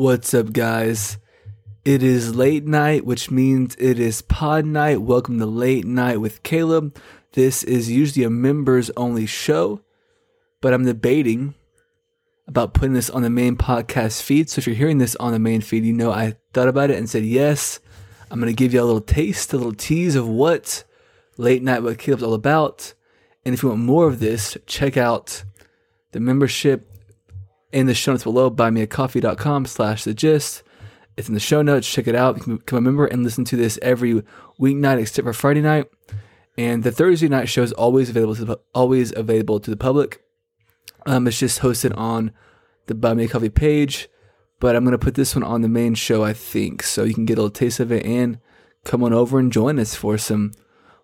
What's 0.00 0.32
up, 0.32 0.54
guys? 0.54 1.18
It 1.84 2.02
is 2.02 2.34
late 2.34 2.64
night, 2.64 3.04
which 3.04 3.30
means 3.30 3.76
it 3.78 4.00
is 4.00 4.22
pod 4.22 4.64
night. 4.64 5.02
Welcome 5.02 5.38
to 5.40 5.44
Late 5.44 5.84
Night 5.84 6.22
with 6.22 6.42
Caleb. 6.42 6.96
This 7.32 7.62
is 7.62 7.90
usually 7.90 8.24
a 8.24 8.30
members 8.30 8.90
only 8.96 9.26
show, 9.26 9.82
but 10.62 10.72
I'm 10.72 10.86
debating 10.86 11.54
about 12.48 12.72
putting 12.72 12.94
this 12.94 13.10
on 13.10 13.20
the 13.20 13.28
main 13.28 13.56
podcast 13.56 14.22
feed. 14.22 14.48
So 14.48 14.60
if 14.60 14.66
you're 14.66 14.74
hearing 14.74 14.96
this 14.96 15.16
on 15.16 15.32
the 15.32 15.38
main 15.38 15.60
feed, 15.60 15.84
you 15.84 15.92
know 15.92 16.10
I 16.10 16.36
thought 16.54 16.68
about 16.68 16.90
it 16.90 16.96
and 16.96 17.10
said 17.10 17.26
yes. 17.26 17.78
I'm 18.30 18.40
going 18.40 18.50
to 18.50 18.56
give 18.56 18.72
you 18.72 18.80
a 18.80 18.88
little 18.88 19.02
taste, 19.02 19.52
a 19.52 19.58
little 19.58 19.74
tease 19.74 20.16
of 20.16 20.26
what 20.26 20.82
Late 21.36 21.62
Night 21.62 21.82
with 21.82 21.98
Caleb's 21.98 22.22
all 22.22 22.32
about. 22.32 22.94
And 23.44 23.52
if 23.52 23.62
you 23.62 23.68
want 23.68 23.82
more 23.82 24.08
of 24.08 24.18
this, 24.18 24.56
check 24.64 24.96
out 24.96 25.44
the 26.12 26.20
membership 26.20 26.89
in 27.72 27.86
the 27.86 27.94
show 27.94 28.12
notes 28.12 28.24
below, 28.24 28.50
buymeacoffee.com 28.50 29.66
slash 29.66 30.04
the 30.04 30.14
gist. 30.14 30.62
It's 31.16 31.28
in 31.28 31.34
the 31.34 31.40
show 31.40 31.62
notes. 31.62 31.90
Check 31.90 32.08
it 32.08 32.14
out. 32.14 32.36
Become 32.36 32.78
a 32.78 32.80
member 32.80 33.06
and 33.06 33.22
listen 33.22 33.44
to 33.46 33.56
this 33.56 33.78
every 33.82 34.22
weeknight 34.58 35.00
except 35.00 35.26
for 35.26 35.32
Friday 35.32 35.60
night. 35.60 35.86
And 36.56 36.82
the 36.82 36.92
Thursday 36.92 37.28
night 37.28 37.48
show 37.48 37.62
is 37.62 37.72
always 37.72 38.10
available 38.10 38.34
to 38.36 38.44
the, 38.44 38.58
always 38.74 39.14
available 39.16 39.60
to 39.60 39.70
the 39.70 39.76
public. 39.76 40.22
Um, 41.06 41.26
it's 41.26 41.38
just 41.38 41.60
hosted 41.60 41.96
on 41.96 42.32
the 42.86 42.94
Buy 42.94 43.14
Me 43.14 43.24
a 43.24 43.28
Coffee 43.28 43.48
page, 43.48 44.08
but 44.58 44.76
I'm 44.76 44.84
gonna 44.84 44.98
put 44.98 45.14
this 45.14 45.34
one 45.34 45.44
on 45.44 45.62
the 45.62 45.68
main 45.68 45.94
show, 45.94 46.22
I 46.22 46.32
think, 46.32 46.82
so 46.82 47.04
you 47.04 47.14
can 47.14 47.24
get 47.24 47.38
a 47.38 47.42
little 47.42 47.50
taste 47.50 47.80
of 47.80 47.90
it 47.92 48.04
and 48.04 48.38
come 48.84 49.02
on 49.02 49.12
over 49.12 49.38
and 49.38 49.52
join 49.52 49.78
us 49.78 49.94
for 49.94 50.18
some 50.18 50.52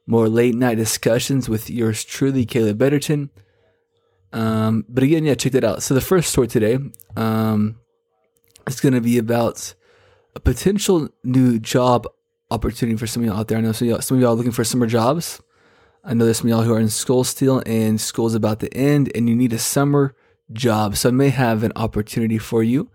more 0.07 0.29
late 0.29 0.55
night 0.55 0.77
discussions 0.77 1.49
with 1.49 1.71
yours 1.71 2.05
truly, 2.05 2.45
Caleb 2.45 2.79
Betterton. 2.79 3.31
Um, 4.33 4.85
but 4.89 5.03
again, 5.03 5.25
yeah, 5.25 5.35
check 5.35 5.53
that 5.53 5.65
out. 5.65 5.83
So 5.83 5.95
the 5.95 6.01
first 6.01 6.31
story 6.31 6.49
today 6.49 6.79
um, 7.17 7.77
is 8.67 8.81
going 8.81 8.95
to 8.95 9.01
be 9.01 9.19
about 9.19 9.75
a 10.35 10.41
potential 10.41 11.09
new 11.25 11.59
job 11.59 12.07
opportunity 12.51 12.97
for 12.97 13.07
some 13.07 13.23
of 13.23 13.29
y'all 13.29 13.39
out 13.39 13.49
there. 13.49 13.59
I 13.59 13.61
know 13.61 13.73
some 13.73 13.89
of 13.89 13.91
y'all, 13.91 14.01
some 14.03 14.19
of 14.19 14.23
y'all 14.23 14.33
are 14.33 14.37
looking 14.37 14.53
for 14.53 14.65
summer 14.65 14.87
jobs. 14.87 15.41
I 16.05 16.15
know 16.15 16.25
there's 16.25 16.39
some 16.39 16.47
of 16.47 16.51
y'all 16.51 16.63
who 16.63 16.73
are 16.73 16.81
in 16.81 16.89
school 16.89 17.25
still, 17.25 17.63
and 17.67 18.01
school's 18.01 18.35
about 18.35 18.61
to 18.61 18.73
end, 18.73 19.11
and 19.15 19.29
you 19.29 19.35
need 19.35 19.53
a 19.53 19.59
summer 19.59 20.15
job. 20.53 20.97
So 20.97 21.09
I 21.09 21.13
may 21.13 21.31
have 21.31 21.65
an 21.65 21.73
opportunity 21.75 22.39
for 22.39 22.63
you. 22.63 22.91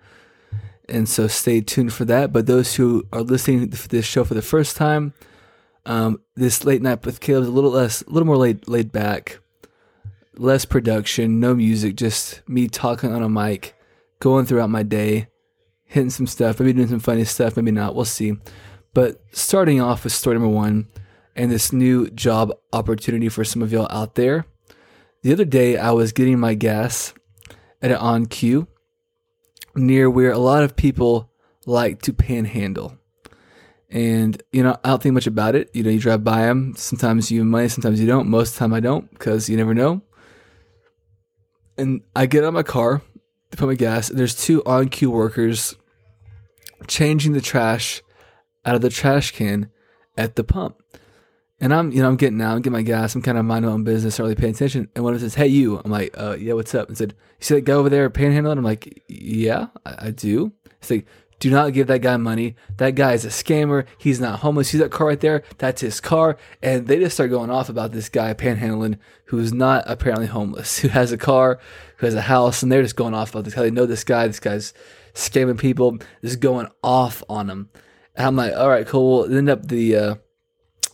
And 0.87 1.09
so 1.09 1.27
stay 1.27 1.59
tuned 1.59 1.91
for 1.91 2.05
that. 2.05 2.31
But 2.31 2.45
those 2.45 2.75
who 2.75 3.05
are 3.11 3.21
listening 3.21 3.69
to 3.69 3.89
this 3.89 4.05
show 4.05 4.23
for 4.23 4.33
the 4.33 4.41
first 4.41 4.77
time, 4.77 5.13
um, 5.85 6.21
this 6.35 6.63
late 6.63 6.81
night 6.81 7.05
with 7.05 7.19
Caleb 7.19 7.43
is 7.43 7.49
a 7.49 7.51
little 7.51 7.71
less, 7.71 8.01
a 8.01 8.09
little 8.09 8.27
more 8.27 8.37
laid 8.37 8.67
laid 8.67 8.91
back 8.91 9.40
less 10.35 10.65
production, 10.65 11.39
no 11.39 11.53
music, 11.53 11.95
just 11.95 12.47
me 12.47 12.67
talking 12.67 13.13
on 13.13 13.23
a 13.23 13.29
mic, 13.29 13.75
going 14.19 14.45
throughout 14.45 14.69
my 14.69 14.83
day, 14.83 15.27
hitting 15.85 16.09
some 16.09 16.27
stuff, 16.27 16.59
maybe 16.59 16.73
doing 16.73 16.87
some 16.87 16.99
funny 16.99 17.23
stuff, 17.25 17.57
maybe 17.57 17.71
not, 17.71 17.95
we'll 17.95 18.05
see. 18.05 18.33
But 18.93 19.21
starting 19.31 19.81
off 19.81 20.03
with 20.03 20.13
story 20.13 20.37
number 20.37 20.53
one 20.53 20.87
and 21.35 21.51
this 21.51 21.71
new 21.71 22.09
job 22.09 22.51
opportunity 22.73 23.29
for 23.29 23.43
some 23.43 23.61
of 23.61 23.71
y'all 23.71 23.87
out 23.89 24.15
there. 24.15 24.45
The 25.23 25.31
other 25.31 25.45
day, 25.45 25.77
I 25.77 25.91
was 25.91 26.11
getting 26.11 26.39
my 26.39 26.55
gas 26.55 27.13
at 27.81 27.91
an 27.91 27.97
OnCue 27.97 28.67
near 29.75 30.09
where 30.09 30.31
a 30.31 30.37
lot 30.37 30.63
of 30.63 30.75
people 30.75 31.31
like 31.65 32.01
to 32.03 32.13
panhandle. 32.13 32.97
And, 33.89 34.41
you 34.51 34.63
know, 34.63 34.77
I 34.83 34.89
don't 34.89 35.01
think 35.01 35.13
much 35.13 35.27
about 35.27 35.55
it. 35.55 35.69
You 35.73 35.83
know, 35.83 35.89
you 35.89 35.99
drive 35.99 36.23
by 36.23 36.43
them. 36.43 36.73
Sometimes 36.77 37.29
you 37.29 37.39
have 37.39 37.47
money, 37.47 37.67
sometimes 37.67 37.99
you 37.99 38.07
don't. 38.07 38.29
Most 38.29 38.49
of 38.49 38.53
the 38.55 38.59
time 38.59 38.73
I 38.73 38.79
don't 38.79 39.09
because 39.11 39.49
you 39.49 39.57
never 39.57 39.73
know. 39.73 40.01
And 41.81 42.01
I 42.15 42.27
get 42.27 42.43
out 42.43 42.49
of 42.49 42.53
my 42.53 42.63
car 42.63 43.01
to 43.49 43.57
put 43.57 43.67
my 43.67 43.75
gas. 43.75 44.09
And 44.09 44.19
there's 44.19 44.35
two 44.35 44.61
OnCue 44.61 45.07
workers 45.07 45.75
changing 46.87 47.33
the 47.33 47.41
trash 47.41 48.01
out 48.65 48.75
of 48.75 48.81
the 48.81 48.89
trash 48.89 49.31
can 49.31 49.69
at 50.17 50.35
the 50.35 50.43
pump. 50.43 50.81
And 51.59 51.73
I'm, 51.73 51.91
you 51.91 52.01
know, 52.01 52.07
I'm 52.07 52.15
getting 52.15 52.41
out, 52.41 52.55
I'm 52.55 52.61
getting 52.61 52.73
my 52.73 52.81
gas. 52.81 53.13
I'm 53.13 53.21
kind 53.21 53.37
of 53.37 53.45
minding 53.45 53.69
my 53.69 53.73
own 53.73 53.83
business, 53.83 54.17
not 54.17 54.25
really 54.25 54.35
paying 54.35 54.53
attention. 54.53 54.89
And 54.95 55.03
one 55.03 55.13
of 55.13 55.19
them 55.19 55.29
says, 55.29 55.35
"Hey, 55.35 55.47
you." 55.47 55.79
I'm 55.79 55.91
like, 55.91 56.11
uh, 56.17 56.35
"Yeah, 56.39 56.53
what's 56.53 56.73
up?" 56.73 56.87
And 56.87 56.97
said, 56.97 57.13
"You 57.39 57.45
see 57.45 57.53
that 57.55 57.65
guy 57.65 57.73
over 57.73 57.89
there 57.89 58.09
panhandling?" 58.09 58.57
I'm 58.57 58.63
like, 58.63 59.03
"Yeah, 59.07 59.67
I, 59.85 60.07
I 60.07 60.11
do." 60.11 60.53
It's 60.79 60.89
like, 60.89 61.05
"Do 61.41 61.49
not 61.49 61.73
give 61.73 61.87
that 61.87 62.01
guy 62.01 62.17
money. 62.17 62.55
That 62.77 62.91
guy 62.91 63.13
is 63.13 63.25
a 63.25 63.29
scammer. 63.29 63.85
He's 63.97 64.21
not 64.21 64.39
homeless. 64.39 64.69
See 64.69 64.77
that 64.77 64.91
car 64.91 65.07
right 65.07 65.19
there? 65.19 65.41
That's 65.57 65.81
his 65.81 65.99
car." 65.99 66.37
And 66.61 66.87
they 66.87 66.99
just 66.99 67.15
start 67.15 67.31
going 67.31 67.49
off 67.49 67.67
about 67.67 67.91
this 67.91 68.09
guy 68.09 68.33
panhandling, 68.35 68.99
who's 69.25 69.51
not 69.51 69.83
apparently 69.87 70.27
homeless, 70.27 70.77
who 70.79 70.89
has 70.89 71.11
a 71.11 71.17
car, 71.17 71.59
who 71.97 72.05
has 72.05 72.13
a 72.13 72.21
house, 72.21 72.61
and 72.61 72.71
they're 72.71 72.83
just 72.83 72.95
going 72.95 73.15
off 73.15 73.31
about 73.31 73.45
this. 73.45 73.55
How 73.55 73.63
they 73.63 73.71
know 73.71 73.87
this 73.87 74.03
guy. 74.03 74.27
This 74.27 74.39
guy's 74.39 74.73
scamming 75.15 75.57
people. 75.57 75.97
Just 76.21 76.39
going 76.39 76.67
off 76.83 77.23
on 77.27 77.49
him. 77.49 77.69
And 78.15 78.27
I'm 78.27 78.35
like, 78.35 78.53
"All 78.53 78.69
right, 78.69 78.87
cool." 78.87 79.23
We'll 79.23 79.37
end 79.37 79.49
up 79.49 79.67
the. 79.67 79.95
Uh, 79.95 80.15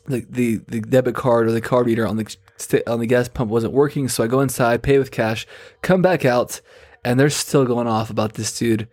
the, 0.08 0.26
the, 0.30 0.62
the 0.70 0.80
debit 0.80 1.16
card 1.16 1.48
or 1.48 1.52
the 1.52 1.60
card 1.60 1.86
reader 1.86 2.08
on 2.08 2.16
the 2.16 2.84
on 2.88 3.00
the 3.00 3.06
gas 3.06 3.28
pump 3.28 3.52
wasn't 3.52 3.74
working, 3.74 4.08
so 4.08 4.24
I 4.24 4.28
go 4.28 4.40
inside, 4.40 4.82
pay 4.82 4.98
with 4.98 5.12
cash, 5.12 5.46
come 5.82 6.02
back 6.02 6.24
out, 6.24 6.62
and 7.04 7.20
they're 7.20 7.30
still 7.30 7.66
going 7.66 7.88
off 7.88 8.10
about 8.10 8.36
this 8.36 8.58
dude 8.58 8.88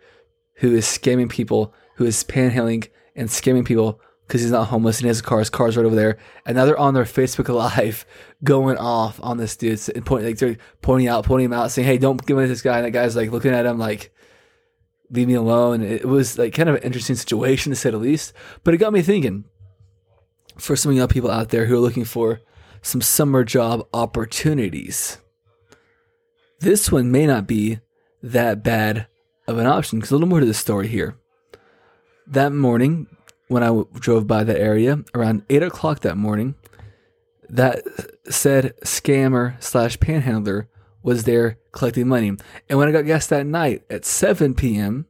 who 0.55 0.73
is 0.73 0.85
scamming 0.85 1.29
people, 1.29 1.73
who 1.95 2.05
is 2.05 2.23
panhandling 2.23 2.89
and 3.15 3.29
scamming 3.29 3.65
people 3.65 3.99
because 4.27 4.41
he's 4.41 4.51
not 4.51 4.67
homeless 4.67 4.97
and 4.97 5.05
he 5.05 5.07
has 5.09 5.19
a 5.19 5.23
car. 5.23 5.39
His 5.39 5.49
car's 5.49 5.77
right 5.77 5.85
over 5.85 5.95
there, 5.95 6.17
and 6.45 6.55
now 6.55 6.65
they're 6.65 6.77
on 6.77 6.93
their 6.93 7.03
Facebook 7.03 7.49
Live 7.77 8.05
going 8.43 8.77
off 8.77 9.19
on 9.21 9.37
this 9.37 9.55
dude 9.55 9.79
and 9.95 10.05
pointing 10.05 10.27
like 10.27 10.37
they're 10.37 10.57
pointing 10.81 11.07
out, 11.07 11.25
pointing 11.25 11.45
him 11.45 11.53
out, 11.53 11.71
saying, 11.71 11.87
"Hey, 11.87 11.97
don't 11.97 12.25
give 12.25 12.37
me 12.37 12.45
this 12.45 12.61
guy." 12.61 12.77
And 12.77 12.85
that 12.85 12.91
guy's 12.91 13.15
like 13.15 13.31
looking 13.31 13.53
at 13.53 13.65
him 13.65 13.77
like, 13.77 14.13
"Leave 15.09 15.27
me 15.27 15.35
alone." 15.35 15.83
It 15.83 16.05
was 16.05 16.37
like 16.37 16.53
kind 16.53 16.69
of 16.69 16.75
an 16.75 16.83
interesting 16.83 17.15
situation 17.15 17.71
to 17.71 17.75
say 17.75 17.91
the 17.91 17.97
least, 17.97 18.33
but 18.63 18.73
it 18.73 18.77
got 18.77 18.93
me 18.93 19.01
thinking 19.01 19.45
for 20.57 20.75
some 20.75 20.91
of 20.91 20.97
young 20.97 21.07
people 21.07 21.29
out 21.29 21.49
there 21.49 21.65
who 21.65 21.75
are 21.75 21.79
looking 21.79 22.05
for 22.05 22.41
some 22.81 23.01
summer 23.01 23.43
job 23.43 23.87
opportunities. 23.93 25.17
This 26.59 26.91
one 26.91 27.11
may 27.11 27.27
not 27.27 27.45
be 27.45 27.79
that 28.23 28.63
bad 28.63 29.07
of 29.47 29.57
an 29.57 29.67
option 29.67 29.99
because 29.99 30.11
a 30.11 30.15
little 30.15 30.27
more 30.27 30.39
to 30.39 30.45
the 30.45 30.53
story 30.53 30.87
here. 30.87 31.17
That 32.27 32.51
morning, 32.51 33.07
when 33.47 33.63
I 33.63 33.67
w- 33.67 33.87
drove 33.93 34.27
by 34.27 34.43
that 34.43 34.59
area 34.59 35.03
around 35.13 35.43
eight 35.49 35.63
o'clock 35.63 35.99
that 36.01 36.17
morning, 36.17 36.55
that 37.49 37.83
said 38.29 38.73
scammer 38.83 39.61
slash 39.61 39.99
panhandler 39.99 40.67
was 41.03 41.25
there 41.25 41.59
collecting 41.71 42.07
money. 42.07 42.35
And 42.67 42.79
when 42.79 42.87
I 42.87 42.91
got 42.91 43.05
gas 43.05 43.27
that 43.27 43.45
night 43.45 43.83
at 43.89 44.05
7 44.05 44.55
p.m., 44.55 45.05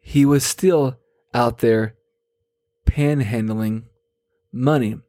he 0.00 0.24
was 0.24 0.44
still 0.44 0.96
out 1.32 1.58
there 1.58 1.96
panhandling 2.86 3.84
money. 4.52 5.00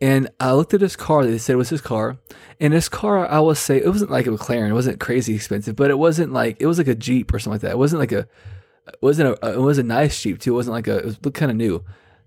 And 0.00 0.28
I 0.38 0.52
looked 0.52 0.74
at 0.74 0.82
his 0.82 0.96
car. 0.96 1.24
They 1.24 1.38
said 1.38 1.54
it 1.54 1.56
was 1.56 1.70
his 1.70 1.80
car. 1.80 2.18
And 2.60 2.74
his 2.74 2.88
car, 2.88 3.26
I 3.26 3.38
will 3.40 3.54
say, 3.54 3.78
it 3.78 3.88
wasn't 3.88 4.10
like 4.10 4.26
a 4.26 4.30
McLaren. 4.30 4.68
It 4.68 4.74
wasn't 4.74 5.00
crazy 5.00 5.34
expensive, 5.34 5.74
but 5.76 5.90
it 5.90 5.98
wasn't 5.98 6.32
like 6.32 6.58
it 6.60 6.66
was 6.66 6.78
like 6.78 6.88
a 6.88 6.94
Jeep 6.94 7.32
or 7.32 7.38
something 7.38 7.54
like 7.54 7.60
that. 7.62 7.72
It 7.72 7.78
wasn't 7.78 8.00
like 8.00 8.12
a, 8.12 8.28
it 8.88 8.98
wasn't 9.00 9.38
a, 9.42 9.52
it 9.54 9.60
was 9.60 9.78
a 9.78 9.82
nice 9.82 10.20
Jeep 10.20 10.38
too. 10.38 10.52
It 10.52 10.56
wasn't 10.56 10.74
like 10.74 10.86
a, 10.86 10.98
it 10.98 11.04
was 11.04 11.24
looked 11.24 11.36
kind 11.36 11.50
of 11.50 11.56
new. 11.56 11.82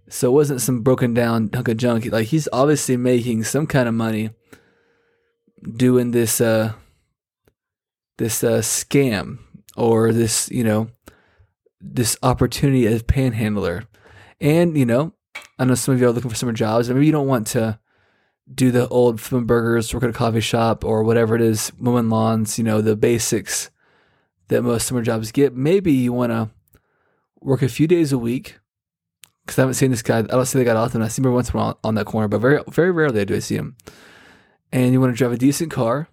So 0.09 0.30
it 0.30 0.34
wasn't 0.34 0.62
some 0.62 0.81
broken 0.81 1.13
down 1.13 1.52
hunk 1.53 1.68
of 1.68 1.78
junk. 1.78 2.06
Like 2.07 2.28
he's 2.28 2.50
obviously 2.52 2.97
making 2.97 3.44
some 3.44 3.68
kind 3.68 3.88
of 3.88 3.94
money 3.94 4.31
doing 5.75 6.09
this, 6.12 6.41
uh, 6.41 6.74
this 8.18 8.44
uh, 8.44 8.59
scam 8.59 9.38
or 9.78 10.12
this, 10.12 10.50
you 10.50 10.63
know, 10.63 10.90
this 11.80 12.18
opportunity 12.24 12.88
as 12.88 13.03
panhandler. 13.03 13.84
And 14.41 14.75
you 14.78 14.86
know, 14.86 15.13
I 15.57 15.66
know 15.66 15.75
some 15.75 15.94
of 15.94 16.00
you 16.00 16.07
are 16.07 16.11
looking 16.11 16.29
for 16.29 16.35
summer 16.35 16.53
jobs, 16.53 16.88
and 16.88 16.97
maybe 16.97 17.05
you 17.05 17.11
don't 17.11 17.27
want 17.27 17.47
to 17.47 17.79
do 18.53 18.72
the 18.72 18.88
old 18.88 19.19
flip 19.19 19.45
burgers, 19.45 19.94
work 19.94 20.03
at 20.03 20.09
a 20.09 20.13
coffee 20.13 20.39
shop, 20.39 20.83
or 20.83 21.03
whatever 21.03 21.35
it 21.35 21.41
is, 21.41 21.72
mowing 21.77 22.09
lawns, 22.09 22.57
you 22.57 22.63
know, 22.63 22.81
the 22.81 22.95
basics 22.95 23.69
that 24.47 24.63
most 24.63 24.88
summer 24.88 25.01
jobs 25.01 25.31
get. 25.31 25.55
Maybe 25.55 25.91
you 25.91 26.13
want 26.13 26.31
to 26.31 26.50
work 27.39 27.61
a 27.61 27.69
few 27.69 27.88
days 27.88 28.12
a 28.12 28.18
week. 28.18 28.59
Because 29.45 29.57
I 29.57 29.62
haven't 29.63 29.75
seen 29.75 29.89
this 29.89 30.03
guy. 30.03 30.19
I 30.19 30.21
don't 30.21 30.45
see 30.45 30.59
the 30.59 30.65
guy 30.65 30.75
often. 30.75 31.01
I 31.01 31.07
see 31.07 31.24
him 31.24 31.33
once 31.33 31.50
in 31.50 31.56
a 31.56 31.57
while 31.57 31.80
on 31.83 31.95
that 31.95 32.06
corner, 32.06 32.27
but 32.27 32.39
very, 32.39 32.62
very 32.68 32.92
rarely 32.92 33.25
do 33.25 33.35
I 33.35 33.39
see 33.39 33.56
him. 33.56 33.75
And 34.71 34.94
you 34.94 35.01
want 35.01 35.12
to 35.12 35.18
drive 35.18 35.31
a 35.31 35.38
decent 35.38 35.71
car 35.71 36.07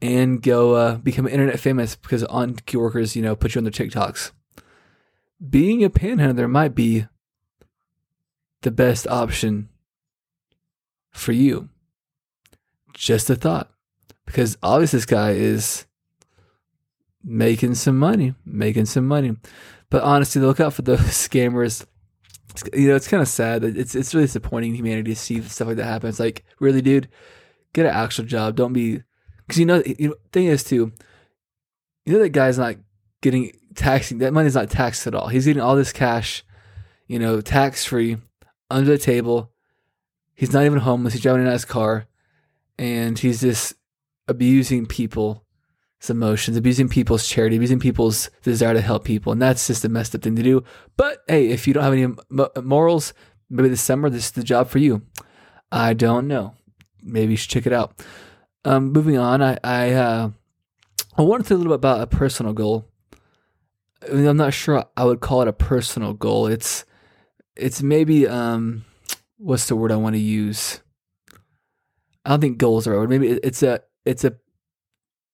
and 0.00 0.40
go 0.40 0.74
uh, 0.74 0.96
become 0.96 1.26
internet 1.26 1.58
famous 1.58 1.96
because 1.96 2.22
OnCue 2.24 2.80
workers, 2.80 3.16
you 3.16 3.22
know, 3.22 3.34
put 3.34 3.54
you 3.54 3.58
on 3.58 3.64
their 3.64 3.72
TikToks. 3.72 4.30
Being 5.50 5.82
a 5.82 5.90
panhandler 5.90 6.46
might 6.46 6.76
be 6.76 7.06
the 8.64 8.70
best 8.70 9.06
option 9.06 9.68
for 11.12 11.32
you. 11.32 11.68
Just 12.92 13.30
a 13.30 13.36
thought. 13.36 13.70
Because 14.26 14.58
obviously 14.62 14.98
this 14.98 15.06
guy 15.06 15.30
is 15.32 15.86
making 17.22 17.74
some 17.74 17.98
money, 17.98 18.34
making 18.44 18.86
some 18.86 19.06
money. 19.06 19.36
But 19.90 20.02
honestly, 20.02 20.42
look 20.42 20.60
out 20.60 20.74
for 20.74 20.82
those 20.82 20.98
scammers. 21.00 21.86
You 22.72 22.88
know, 22.88 22.96
it's 22.96 23.08
kind 23.08 23.22
of 23.22 23.28
sad. 23.28 23.64
It's 23.64 23.94
it's 23.94 24.14
really 24.14 24.26
disappointing 24.26 24.74
humanity 24.74 25.14
to 25.14 25.20
see 25.20 25.40
stuff 25.42 25.68
like 25.68 25.76
that 25.76 25.84
happen. 25.84 26.08
It's 26.08 26.20
like, 26.20 26.44
really, 26.60 26.82
dude, 26.82 27.08
get 27.72 27.86
an 27.86 27.94
actual 27.94 28.24
job. 28.24 28.56
Don't 28.56 28.72
be, 28.72 29.02
because 29.46 29.58
you 29.58 29.66
know, 29.66 29.82
you 29.84 30.08
know, 30.08 30.14
thing 30.32 30.46
is 30.46 30.62
too, 30.62 30.92
you 32.06 32.12
know 32.12 32.20
that 32.20 32.30
guy's 32.30 32.58
not 32.58 32.76
getting 33.22 33.52
taxing 33.74 34.18
that 34.18 34.32
money's 34.32 34.54
not 34.54 34.70
taxed 34.70 35.06
at 35.06 35.14
all. 35.14 35.28
He's 35.28 35.46
getting 35.46 35.62
all 35.62 35.76
this 35.76 35.92
cash, 35.92 36.44
you 37.08 37.18
know, 37.18 37.40
tax 37.40 37.84
free, 37.84 38.18
under 38.74 38.90
the 38.90 38.98
table. 38.98 39.52
He's 40.34 40.52
not 40.52 40.64
even 40.64 40.80
homeless. 40.80 41.14
He's 41.14 41.22
driving 41.22 41.46
a 41.46 41.50
nice 41.50 41.64
car, 41.64 42.06
and 42.76 43.16
he's 43.16 43.40
just 43.40 43.74
abusing 44.26 44.84
people's 44.84 45.38
emotions, 46.08 46.56
abusing 46.56 46.88
people's 46.88 47.28
charity, 47.28 47.56
abusing 47.56 47.78
people's 47.78 48.30
desire 48.42 48.74
to 48.74 48.80
help 48.80 49.04
people, 49.04 49.32
and 49.32 49.40
that's 49.40 49.66
just 49.68 49.84
a 49.84 49.88
messed 49.88 50.14
up 50.14 50.22
thing 50.22 50.34
to 50.34 50.42
do. 50.42 50.64
But 50.96 51.18
hey, 51.28 51.48
if 51.48 51.68
you 51.68 51.74
don't 51.74 51.84
have 51.84 51.92
any 51.92 52.12
morals, 52.62 53.14
maybe 53.48 53.68
this 53.68 53.80
summer 53.80 54.10
this 54.10 54.26
is 54.26 54.30
the 54.32 54.42
job 54.42 54.68
for 54.68 54.80
you. 54.80 55.02
I 55.70 55.94
don't 55.94 56.26
know. 56.26 56.54
Maybe 57.00 57.32
you 57.32 57.36
should 57.36 57.50
check 57.50 57.66
it 57.66 57.72
out. 57.72 58.04
Um, 58.64 58.92
moving 58.92 59.18
on, 59.18 59.40
I 59.40 59.58
I, 59.62 59.92
uh, 59.92 60.30
I 61.16 61.22
wanted 61.22 61.44
to 61.44 61.48
tell 61.50 61.56
a 61.56 61.58
little 61.58 61.72
bit 61.72 61.76
about 61.76 62.00
a 62.00 62.06
personal 62.08 62.52
goal. 62.52 62.88
I 64.02 64.16
I'm 64.26 64.36
not 64.36 64.52
sure 64.52 64.84
I 64.96 65.04
would 65.04 65.20
call 65.20 65.42
it 65.42 65.48
a 65.48 65.52
personal 65.52 66.12
goal. 66.12 66.48
It's 66.48 66.84
it's 67.56 67.82
maybe 67.82 68.26
um, 68.26 68.84
what's 69.38 69.68
the 69.68 69.76
word 69.76 69.92
I 69.92 69.96
want 69.96 70.14
to 70.14 70.20
use? 70.20 70.80
I 72.24 72.30
don't 72.30 72.40
think 72.40 72.58
goals 72.58 72.86
are. 72.86 73.06
Maybe 73.06 73.28
it's 73.28 73.62
a 73.62 73.80
it's 74.04 74.24
a 74.24 74.34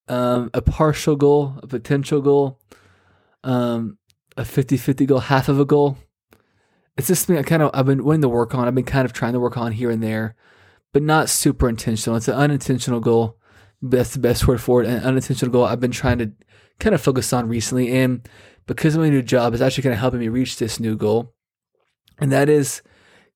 um, 0.09 0.51
a 0.53 0.61
partial 0.61 1.15
goal, 1.15 1.55
a 1.63 1.67
potential 1.67 2.21
goal, 2.21 2.59
um, 3.45 3.97
a 4.37 4.43
50-50 4.43 5.07
goal, 5.07 5.21
half 5.21 5.49
of 5.49 5.61
a 5.61 5.65
goal. 5.65 5.99
It's 6.97 7.07
just 7.07 7.27
something 7.27 7.39
I 7.39 7.47
kind 7.47 7.63
of 7.63 7.71
I've 7.73 7.87
been 7.87 8.05
wanting 8.05 8.23
to 8.23 8.29
work 8.29 8.55
on. 8.55 8.67
I've 8.67 8.75
been 8.75 8.85
kind 8.85 9.05
of 9.05 9.13
trying 9.13 9.35
to 9.35 9.41
work 9.41 9.57
on 9.57 9.73
here 9.73 9.91
and 9.91 10.03
there, 10.03 10.35
but 10.93 11.03
not 11.03 11.29
super 11.29 11.69
intentional. 11.69 12.17
It's 12.17 12.29
an 12.29 12.35
unintentional 12.35 13.01
goal. 13.01 13.39
That's 13.81 14.13
the 14.13 14.19
best 14.19 14.47
word 14.47 14.61
for 14.61 14.83
it. 14.83 14.89
An 14.89 15.03
unintentional 15.03 15.53
goal 15.53 15.65
I've 15.65 15.81
been 15.81 15.93
trying 15.93 16.19
to 16.19 16.33
kind 16.81 16.95
of 16.95 17.01
focus 17.01 17.33
on 17.33 17.49
recently, 17.49 17.93
and 17.93 18.29
because 18.67 18.95
of 18.95 19.01
my 19.01 19.09
new 19.09 19.23
job, 19.23 19.55
is 19.55 19.63
actually 19.63 19.85
kind 19.85 19.95
of 19.95 20.01
helping 20.01 20.21
me 20.21 20.29
reach 20.29 20.59
this 20.59 20.81
new 20.81 20.97
goal, 20.97 21.35
and 22.21 22.31
that 22.31 22.49
is 22.49 22.83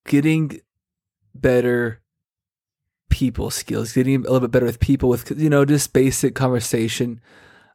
getting 0.06 0.60
better 1.34 2.02
people 3.08 3.50
skills, 3.50 3.92
getting 3.92 4.16
a 4.16 4.18
little 4.18 4.40
bit 4.40 4.50
better 4.50 4.66
with 4.66 4.80
people, 4.80 5.08
with 5.08 5.30
you 5.38 5.50
know 5.50 5.64
just 5.64 5.92
basic 5.92 6.34
conversation, 6.34 7.20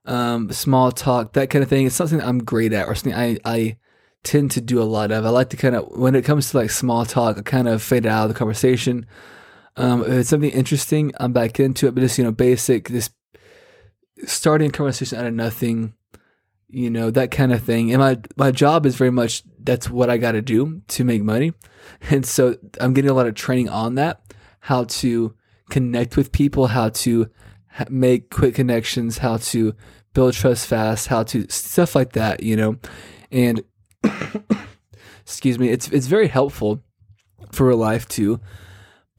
um, 0.05 0.51
small 0.51 0.91
talk, 0.91 1.33
that 1.33 1.49
kind 1.49 1.63
of 1.63 1.69
thing. 1.69 1.85
It's 1.85 1.95
something 1.95 2.21
I'm 2.21 2.39
great 2.43 2.73
at, 2.73 2.87
or 2.87 2.95
something 2.95 3.13
I 3.13 3.37
I 3.45 3.77
tend 4.23 4.51
to 4.51 4.61
do 4.61 4.81
a 4.81 4.83
lot 4.83 5.11
of. 5.11 5.25
I 5.25 5.29
like 5.29 5.49
to 5.49 5.57
kind 5.57 5.75
of 5.75 5.87
when 5.97 6.15
it 6.15 6.25
comes 6.25 6.51
to 6.51 6.57
like 6.57 6.71
small 6.71 7.05
talk, 7.05 7.37
I 7.37 7.41
kind 7.41 7.67
of 7.67 7.81
fade 7.81 8.05
out 8.05 8.23
of 8.23 8.29
the 8.29 8.37
conversation. 8.37 9.05
Um, 9.75 10.01
if 10.01 10.09
it's 10.09 10.29
something 10.29 10.51
interesting, 10.51 11.13
I'm 11.19 11.31
back 11.31 11.59
into 11.59 11.87
it. 11.87 11.95
But 11.95 12.01
just 12.01 12.17
you 12.17 12.23
know, 12.23 12.31
basic, 12.31 12.89
this 12.89 13.09
starting 14.25 14.71
conversation 14.71 15.17
out 15.17 15.25
of 15.25 15.33
nothing, 15.33 15.93
you 16.69 16.89
know, 16.89 17.09
that 17.11 17.31
kind 17.31 17.51
of 17.51 17.63
thing. 17.63 17.91
And 17.91 17.99
my 17.99 18.17
my 18.37 18.51
job 18.51 18.85
is 18.85 18.95
very 18.95 19.11
much 19.11 19.43
that's 19.59 19.89
what 19.89 20.09
I 20.09 20.17
got 20.17 20.33
to 20.33 20.41
do 20.41 20.81
to 20.89 21.03
make 21.03 21.23
money, 21.23 21.53
and 22.09 22.25
so 22.25 22.55
I'm 22.79 22.93
getting 22.93 23.11
a 23.11 23.13
lot 23.13 23.27
of 23.27 23.35
training 23.35 23.69
on 23.69 23.95
that, 23.95 24.21
how 24.61 24.85
to 24.85 25.33
connect 25.69 26.17
with 26.17 26.31
people, 26.31 26.67
how 26.67 26.89
to 26.89 27.29
make 27.89 28.29
quick 28.29 28.55
connections, 28.55 29.19
how 29.19 29.37
to 29.37 29.75
build 30.13 30.33
trust 30.33 30.67
fast, 30.67 31.07
how 31.07 31.23
to 31.23 31.45
stuff 31.49 31.95
like 31.95 32.13
that, 32.13 32.41
you 32.41 32.55
know, 32.55 32.77
and 33.31 33.63
excuse 35.21 35.59
me, 35.59 35.69
it's 35.69 35.87
it's 35.89 36.07
very 36.07 36.27
helpful 36.27 36.83
for 37.51 37.67
real 37.67 37.77
life 37.77 38.07
too 38.07 38.39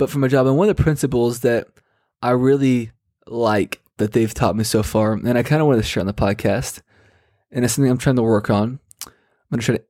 but 0.01 0.09
for 0.09 0.19
my 0.19 0.27
job. 0.27 0.47
And 0.47 0.57
one 0.57 0.69
of 0.69 0.77
the 0.77 0.83
principles 0.83 1.41
that 1.41 1.69
I 2.23 2.31
really 2.31 2.91
like 3.27 3.83
that 3.99 4.13
they've 4.13 4.33
taught 4.33 4.57
me 4.57 4.65
so 4.65 4.83
far, 4.83 5.13
and 5.13 5.39
I 5.39 5.43
kind 5.43 5.61
of 5.61 5.69
want 5.69 5.79
to 5.79 5.87
share 5.87 6.01
on 6.01 6.07
the 6.07 6.15
podcast, 6.15 6.81
and 7.53 7.65
it's 7.65 7.75
something 7.75 7.91
I'm 7.91 7.99
trying 7.99 8.17
to 8.17 8.23
work 8.23 8.51
on. 8.51 8.81
I'm 9.07 9.13
going 9.51 9.61
to 9.61 9.67
try 9.67 9.77
to 9.77 9.85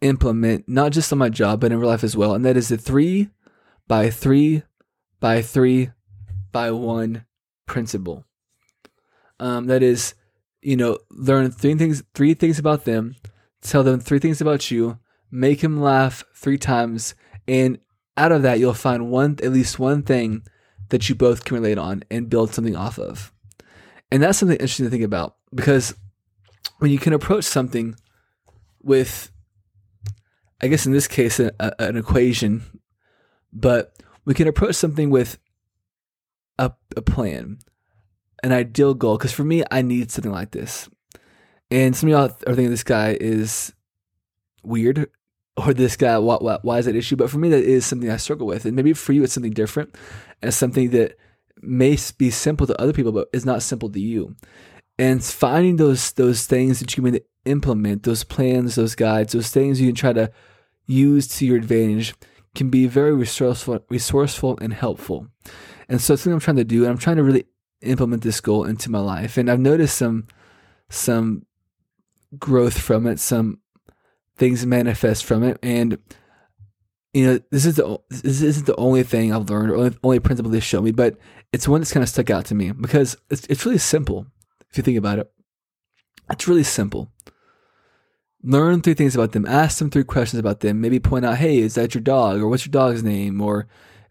implement, 0.00 0.68
not 0.68 0.92
just 0.92 1.12
on 1.12 1.18
my 1.18 1.28
job, 1.28 1.60
but 1.60 1.72
in 1.72 1.78
real 1.78 1.88
life 1.88 2.04
as 2.04 2.16
well. 2.16 2.34
And 2.34 2.44
that 2.44 2.56
is 2.56 2.68
the 2.68 2.76
three 2.78 3.30
by 3.86 4.10
three 4.10 4.62
by 5.20 5.42
three 5.42 5.90
by 6.52 6.70
one 6.70 7.24
principle. 7.66 8.24
Um, 9.40 9.66
that 9.66 9.82
is, 9.82 10.14
you 10.62 10.76
know, 10.76 10.98
learn 11.10 11.50
three 11.50 11.74
things, 11.74 12.02
three 12.14 12.34
things 12.34 12.58
about 12.58 12.84
them, 12.84 13.16
tell 13.60 13.82
them 13.82 14.00
three 14.00 14.18
things 14.18 14.40
about 14.40 14.70
you, 14.70 14.98
make 15.30 15.60
them 15.60 15.80
laugh 15.80 16.24
three 16.34 16.58
times, 16.58 17.14
and 17.46 17.78
out 18.16 18.32
of 18.32 18.42
that, 18.42 18.58
you'll 18.58 18.74
find 18.74 19.10
one, 19.10 19.36
at 19.42 19.52
least 19.52 19.78
one 19.78 20.02
thing 20.02 20.44
that 20.90 21.08
you 21.08 21.14
both 21.14 21.44
can 21.44 21.56
relate 21.56 21.78
on 21.78 22.04
and 22.10 22.30
build 22.30 22.54
something 22.54 22.76
off 22.76 22.98
of. 22.98 23.32
And 24.10 24.22
that's 24.22 24.38
something 24.38 24.56
interesting 24.56 24.86
to 24.86 24.90
think 24.90 25.02
about 25.02 25.36
because 25.52 25.94
when 26.84 26.90
you 26.90 26.98
can 26.98 27.14
approach 27.14 27.44
something 27.44 27.96
with, 28.82 29.32
I 30.60 30.66
guess 30.66 30.84
in 30.84 30.92
this 30.92 31.08
case, 31.08 31.40
a, 31.40 31.50
a, 31.58 31.72
an 31.78 31.96
equation, 31.96 32.62
but 33.54 33.98
we 34.26 34.34
can 34.34 34.46
approach 34.46 34.74
something 34.74 35.08
with 35.08 35.38
a, 36.58 36.72
a 36.94 37.00
plan, 37.00 37.60
an 38.42 38.52
ideal 38.52 38.92
goal. 38.92 39.16
Because 39.16 39.32
for 39.32 39.44
me, 39.44 39.64
I 39.70 39.80
need 39.80 40.10
something 40.10 40.30
like 40.30 40.50
this. 40.50 40.90
And 41.70 41.96
some 41.96 42.10
of 42.10 42.12
y'all 42.12 42.24
are 42.46 42.54
thinking 42.54 42.68
this 42.68 42.84
guy 42.84 43.16
is 43.18 43.72
weird 44.62 45.08
or 45.56 45.72
this 45.72 45.96
guy, 45.96 46.18
why, 46.18 46.36
why, 46.36 46.58
why 46.60 46.80
is 46.80 46.84
that 46.84 46.96
issue? 46.96 47.16
But 47.16 47.30
for 47.30 47.38
me, 47.38 47.48
that 47.48 47.64
is 47.64 47.86
something 47.86 48.10
I 48.10 48.18
struggle 48.18 48.46
with. 48.46 48.66
And 48.66 48.76
maybe 48.76 48.92
for 48.92 49.14
you, 49.14 49.24
it's 49.24 49.32
something 49.32 49.54
different 49.54 49.94
and 50.42 50.52
something 50.52 50.90
that 50.90 51.16
may 51.62 51.96
be 52.18 52.30
simple 52.30 52.66
to 52.66 52.78
other 52.78 52.92
people, 52.92 53.12
but 53.12 53.28
is 53.32 53.46
not 53.46 53.62
simple 53.62 53.88
to 53.88 53.98
you. 53.98 54.36
And 54.98 55.24
finding 55.24 55.76
those 55.76 56.12
those 56.12 56.46
things 56.46 56.80
that 56.80 56.96
you 56.96 57.02
can 57.02 57.18
implement, 57.44 58.04
those 58.04 58.24
plans, 58.24 58.76
those 58.76 58.94
guides, 58.94 59.32
those 59.32 59.50
things 59.50 59.80
you 59.80 59.88
can 59.88 59.96
try 59.96 60.12
to 60.12 60.30
use 60.86 61.26
to 61.26 61.46
your 61.46 61.56
advantage 61.56 62.14
can 62.54 62.70
be 62.70 62.86
very 62.86 63.12
resourceful, 63.12 63.84
resourceful 63.88 64.58
and 64.60 64.72
helpful. 64.72 65.26
And 65.88 66.00
so 66.00 66.14
something 66.14 66.32
I'm 66.32 66.40
trying 66.40 66.56
to 66.56 66.64
do, 66.64 66.82
and 66.82 66.92
I'm 66.92 66.98
trying 66.98 67.16
to 67.16 67.22
really 67.22 67.44
implement 67.82 68.22
this 68.22 68.40
goal 68.40 68.64
into 68.64 68.90
my 68.90 69.00
life. 69.00 69.36
And 69.36 69.50
I've 69.50 69.60
noticed 69.60 69.96
some 69.96 70.26
some 70.88 71.46
growth 72.38 72.78
from 72.78 73.06
it, 73.06 73.18
some 73.18 73.58
things 74.36 74.64
manifest 74.64 75.24
from 75.24 75.42
it. 75.42 75.58
And 75.62 75.98
you 77.12 77.26
know, 77.26 77.40
this 77.50 77.66
is 77.66 77.76
the 77.76 77.98
this 78.10 78.42
isn't 78.42 78.66
the 78.66 78.76
only 78.76 79.02
thing 79.02 79.32
I've 79.32 79.50
learned 79.50 79.70
or 79.70 79.76
only, 79.76 79.96
only 80.02 80.20
principle 80.20 80.50
they 80.50 80.60
show 80.60 80.80
me, 80.80 80.92
but 80.92 81.16
it's 81.52 81.68
one 81.68 81.80
that's 81.80 81.92
kind 81.92 82.02
of 82.02 82.08
stuck 82.08 82.30
out 82.30 82.46
to 82.46 82.54
me 82.54 82.72
because 82.72 83.16
it's 83.30 83.46
it's 83.46 83.64
really 83.66 83.78
simple 83.78 84.26
if 84.74 84.78
you 84.78 84.82
think 84.82 84.98
about 84.98 85.20
it. 85.20 85.30
It's 86.30 86.48
really 86.48 86.64
simple. 86.64 87.12
Learn 88.42 88.80
three 88.80 88.94
things 88.94 89.14
about 89.14 89.30
them. 89.30 89.46
Ask 89.46 89.78
them 89.78 89.88
three 89.88 90.02
questions 90.02 90.40
about 90.40 90.60
them. 90.60 90.80
Maybe 90.80 90.98
point 90.98 91.24
out, 91.24 91.36
hey, 91.36 91.58
is 91.58 91.76
that 91.76 91.94
your 91.94 92.02
dog? 92.02 92.40
Or 92.40 92.48
what's 92.48 92.66
your 92.66 92.72
dog's 92.72 93.04
name? 93.04 93.40
Or, 93.40 93.68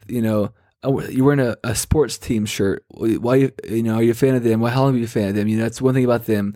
you 0.08 0.22
know, 0.22 0.54
oh, 0.82 1.02
you're 1.02 1.26
wearing 1.26 1.42
a, 1.42 1.58
a 1.66 1.76
sports 1.76 2.18
team 2.18 2.46
shirt. 2.46 2.86
Why, 2.88 3.36
you, 3.36 3.52
you 3.70 3.84
know, 3.84 3.96
are 3.96 4.04
you 4.04 4.12
a 4.12 4.16
fan 4.16 4.36
of 4.36 4.44
them? 4.44 4.62
Why, 4.62 4.70
how 4.70 4.84
long 4.84 4.94
have 4.94 5.02
you 5.02 5.02
been 5.02 5.10
a 5.10 5.12
fan 5.12 5.30
of 5.30 5.36
them? 5.36 5.50
You 5.50 5.58
know, 5.58 5.64
that's 5.64 5.82
one 5.82 5.94
thing 5.94 6.06
about 6.06 6.28
them. 6.28 6.56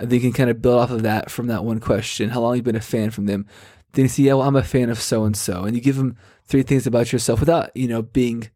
You 0.00 0.20
can 0.20 0.32
kind 0.32 0.48
of 0.48 0.62
build 0.62 0.80
off 0.80 0.90
of 0.90 1.02
that 1.02 1.30
from 1.30 1.48
that 1.48 1.62
one 1.62 1.78
question. 1.78 2.30
How 2.30 2.40
long 2.40 2.52
have 2.52 2.56
you 2.56 2.62
been 2.62 2.74
a 2.74 2.80
fan 2.80 3.10
from 3.10 3.26
them? 3.26 3.46
Then 3.92 4.06
you 4.06 4.08
see, 4.08 4.22
yeah, 4.22 4.32
well, 4.32 4.48
I'm 4.48 4.56
a 4.56 4.62
fan 4.62 4.88
of 4.88 4.98
so 4.98 5.24
and 5.24 5.36
so, 5.36 5.64
and 5.64 5.76
you 5.76 5.82
give 5.82 5.96
them 5.96 6.16
three 6.46 6.62
things 6.62 6.86
about 6.86 7.12
yourself 7.12 7.40
without, 7.40 7.76
you 7.76 7.86
know, 7.86 8.00
being 8.00 8.48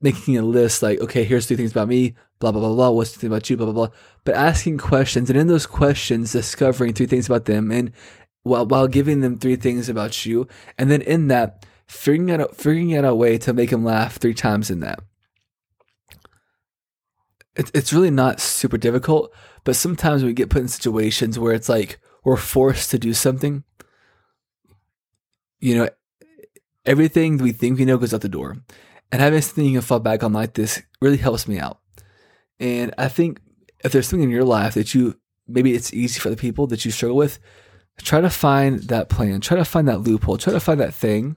making 0.00 0.38
a 0.38 0.42
list 0.42 0.82
like, 0.82 1.00
okay, 1.00 1.24
here's 1.24 1.46
three 1.46 1.56
things 1.56 1.72
about 1.72 1.88
me, 1.88 2.14
blah 2.38 2.52
blah 2.52 2.60
blah 2.60 2.74
blah. 2.74 2.90
What's 2.90 3.12
the 3.12 3.20
thing 3.20 3.30
about 3.30 3.48
you, 3.50 3.56
blah 3.56 3.66
blah 3.66 3.74
blah. 3.86 3.96
But 4.24 4.34
asking 4.34 4.78
questions, 4.78 5.30
and 5.30 5.38
in 5.38 5.46
those 5.46 5.66
questions, 5.66 6.32
discovering 6.32 6.94
three 6.94 7.06
things 7.06 7.26
about 7.26 7.46
them, 7.46 7.70
and 7.70 7.92
while 8.42 8.66
while 8.66 8.88
giving 8.88 9.20
them 9.20 9.38
three 9.38 9.56
things 9.56 9.88
about 9.88 10.26
you, 10.26 10.46
and 10.76 10.90
then 10.90 11.02
in 11.02 11.28
that, 11.28 11.66
figuring 11.86 12.30
out 12.30 12.56
figuring 12.56 12.96
out 12.96 13.04
a 13.04 13.14
way 13.14 13.38
to 13.38 13.52
make 13.52 13.70
them 13.70 13.84
laugh 13.84 14.16
three 14.16 14.34
times 14.34 14.70
in 14.70 14.80
that 14.80 15.00
it's 17.58 17.72
it's 17.74 17.92
really 17.92 18.10
not 18.10 18.40
super 18.40 18.78
difficult, 18.78 19.34
but 19.64 19.76
sometimes 19.76 20.22
we 20.22 20.32
get 20.32 20.48
put 20.48 20.62
in 20.62 20.68
situations 20.68 21.38
where 21.38 21.52
it's 21.52 21.68
like 21.68 22.00
we're 22.24 22.36
forced 22.36 22.90
to 22.92 22.98
do 22.98 23.12
something. 23.12 23.64
You 25.58 25.76
know, 25.76 25.88
everything 26.86 27.36
we 27.36 27.50
think 27.50 27.78
we 27.78 27.84
know 27.84 27.98
goes 27.98 28.14
out 28.14 28.20
the 28.20 28.28
door. 28.28 28.58
And 29.10 29.22
having 29.22 29.40
something 29.40 29.64
you 29.64 29.72
can 29.72 29.80
fall 29.80 30.00
back 30.00 30.22
on 30.22 30.32
like 30.32 30.54
this 30.54 30.82
really 31.00 31.16
helps 31.16 31.48
me 31.48 31.58
out. 31.58 31.80
And 32.60 32.94
I 32.98 33.08
think 33.08 33.40
if 33.84 33.92
there's 33.92 34.08
something 34.08 34.24
in 34.24 34.30
your 34.30 34.44
life 34.44 34.74
that 34.74 34.94
you 34.94 35.18
maybe 35.46 35.74
it's 35.74 35.94
easy 35.94 36.20
for 36.20 36.30
the 36.30 36.36
people 36.36 36.66
that 36.66 36.84
you 36.84 36.90
struggle 36.90 37.16
with, 37.16 37.38
try 37.98 38.20
to 38.20 38.30
find 38.30 38.80
that 38.84 39.08
plan, 39.08 39.40
try 39.40 39.56
to 39.56 39.64
find 39.64 39.88
that 39.88 40.00
loophole, 40.00 40.36
try 40.36 40.52
to 40.52 40.60
find 40.60 40.78
that 40.80 40.94
thing 40.94 41.36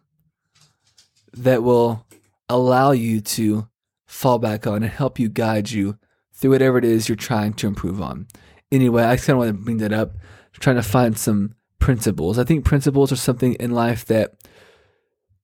that 1.33 1.63
will 1.63 2.05
allow 2.49 2.91
you 2.91 3.21
to 3.21 3.67
fall 4.05 4.37
back 4.37 4.67
on 4.67 4.83
and 4.83 4.91
help 4.91 5.17
you 5.17 5.29
guide 5.29 5.71
you 5.71 5.97
through 6.33 6.51
whatever 6.51 6.77
it 6.77 6.83
is 6.83 7.07
you're 7.07 7.15
trying 7.15 7.53
to 7.53 7.67
improve 7.67 8.01
on. 8.01 8.27
Anyway, 8.71 9.03
I 9.03 9.15
kind 9.17 9.29
of 9.29 9.37
want 9.37 9.47
to 9.49 9.53
bring 9.63 9.77
that 9.77 9.93
up, 9.93 10.17
trying 10.53 10.75
to 10.75 10.83
find 10.83 11.17
some 11.17 11.55
principles. 11.79 12.37
I 12.37 12.43
think 12.43 12.65
principles 12.65 13.11
are 13.11 13.17
something 13.17 13.53
in 13.53 13.71
life 13.71 14.05
that 14.05 14.33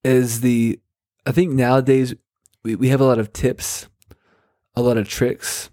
is 0.04 0.42
the, 0.42 0.80
I 1.28 1.32
think 1.34 1.52
nowadays 1.52 2.16
we, 2.64 2.76
we 2.76 2.88
have 2.88 3.02
a 3.02 3.06
lot 3.06 3.20
of 3.20 3.34
tips, 3.34 3.90
a 4.76 4.82
lot 4.82 4.98
of 4.98 5.10
tricks, 5.10 5.70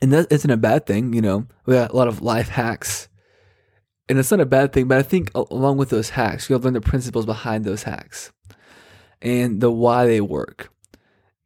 And 0.00 0.12
that 0.12 0.30
isn't 0.30 0.50
a 0.50 0.56
bad 0.56 0.86
thing, 0.86 1.12
you 1.12 1.22
know. 1.22 1.46
We 1.64 1.74
got 1.74 1.90
a 1.90 1.96
lot 1.96 2.08
of 2.08 2.22
life 2.22 2.48
hacks. 2.48 3.08
And 4.08 4.18
it's 4.18 4.30
not 4.30 4.40
a 4.40 4.46
bad 4.46 4.72
thing, 4.72 4.88
but 4.88 4.98
I 4.98 5.02
think 5.02 5.30
along 5.34 5.78
with 5.78 5.90
those 5.90 6.10
hacks, 6.10 6.48
you 6.48 6.54
have 6.54 6.62
to 6.62 6.66
learn 6.66 6.74
the 6.74 6.80
principles 6.80 7.26
behind 7.26 7.64
those 7.64 7.84
hacks 7.84 8.32
and 9.20 9.60
the 9.60 9.70
why 9.70 10.06
they 10.06 10.20
work. 10.20 10.72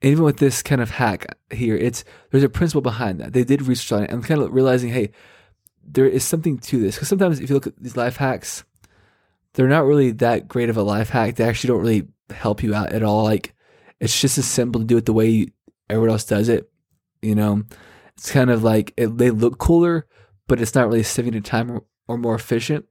And 0.03 0.13
even 0.13 0.25
with 0.25 0.39
this 0.39 0.63
kind 0.63 0.81
of 0.81 0.91
hack 0.91 1.37
here, 1.51 1.77
it's 1.77 2.05
there's 2.31 2.45
a 2.45 2.49
principle 2.49 2.83
behind 2.83 3.21
that. 3.21 3.33
They 3.33 3.45
did 3.45 3.63
research 3.63 3.93
on 3.93 4.05
it 4.05 4.11
and 4.11 4.25
kind 4.25 4.41
of 4.41 4.53
realizing, 4.53 4.91
hey, 4.91 5.11
there 5.83 6.07
is 6.07 6.25
something 6.25 6.59
to 6.59 6.81
this. 6.81 6.97
Because 6.97 7.09
sometimes 7.09 7.41
if 7.41 7.49
you 7.49 7.55
look 7.55 7.67
at 7.67 7.77
these 7.79 7.97
life 7.97 8.17
hacks, 8.17 8.65
they're 9.55 9.69
not 9.69 9.85
really 9.85 10.11
that 10.13 10.49
great 10.49 10.71
of 10.71 10.77
a 10.77 10.83
life 10.83 11.11
hack. 11.11 11.37
They 11.37 11.45
actually 11.45 11.69
don't 11.69 11.81
really 11.81 12.09
help 12.35 12.63
you 12.63 12.75
out 12.75 12.93
at 12.93 13.03
all. 13.03 13.25
Like 13.25 13.55
it's 14.01 14.19
just 14.19 14.39
as 14.39 14.47
simple 14.47 14.81
to 14.81 14.87
do 14.87 14.97
it 14.97 15.07
the 15.07 15.13
way 15.13 15.29
you, 15.29 15.51
everyone 15.89 16.11
else 16.11 16.25
does 16.25 16.49
it. 16.49 16.71
You 17.23 17.35
know, 17.35 17.65
it's 18.17 18.31
kind 18.31 18.51
of 18.51 18.63
like 18.63 18.95
it, 18.97 19.19
they 19.19 19.31
look 19.31 19.59
cooler, 19.59 20.07
but 20.49 20.61
it's 20.61 20.75
not 20.75 20.89
really 20.89 21.03
saving 21.03 21.33
the 21.33 21.41
time 21.41 21.71
or, 21.71 21.85
or 22.09 22.19
more 22.19 22.35
efficient. 22.35 22.87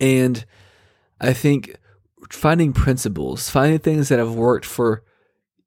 And 0.00 0.44
I 1.20 1.32
think 1.32 1.76
finding 2.30 2.72
principles, 2.72 3.50
finding 3.50 3.78
things 3.78 4.08
that 4.08 4.18
have 4.18 4.34
worked 4.34 4.64
for 4.64 5.04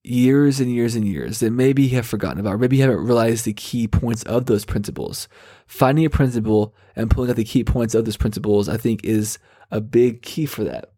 years 0.03 0.59
and 0.59 0.71
years 0.71 0.95
and 0.95 1.05
years 1.05 1.39
that 1.39 1.51
maybe 1.51 1.83
you 1.83 1.95
have 1.95 2.07
forgotten 2.07 2.39
about, 2.39 2.53
or 2.53 2.57
maybe 2.57 2.77
you 2.77 2.83
haven't 2.83 3.05
realized 3.05 3.45
the 3.45 3.53
key 3.53 3.87
points 3.87 4.23
of 4.23 4.45
those 4.45 4.65
principles. 4.65 5.27
Finding 5.67 6.05
a 6.05 6.09
principle 6.09 6.73
and 6.95 7.11
pulling 7.11 7.29
out 7.29 7.35
the 7.35 7.43
key 7.43 7.63
points 7.63 7.93
of 7.93 8.05
those 8.05 8.17
principles, 8.17 8.69
I 8.69 8.77
think, 8.77 9.03
is 9.03 9.37
a 9.69 9.81
big 9.81 10.21
key 10.21 10.45
for 10.45 10.63
that. 10.63 10.91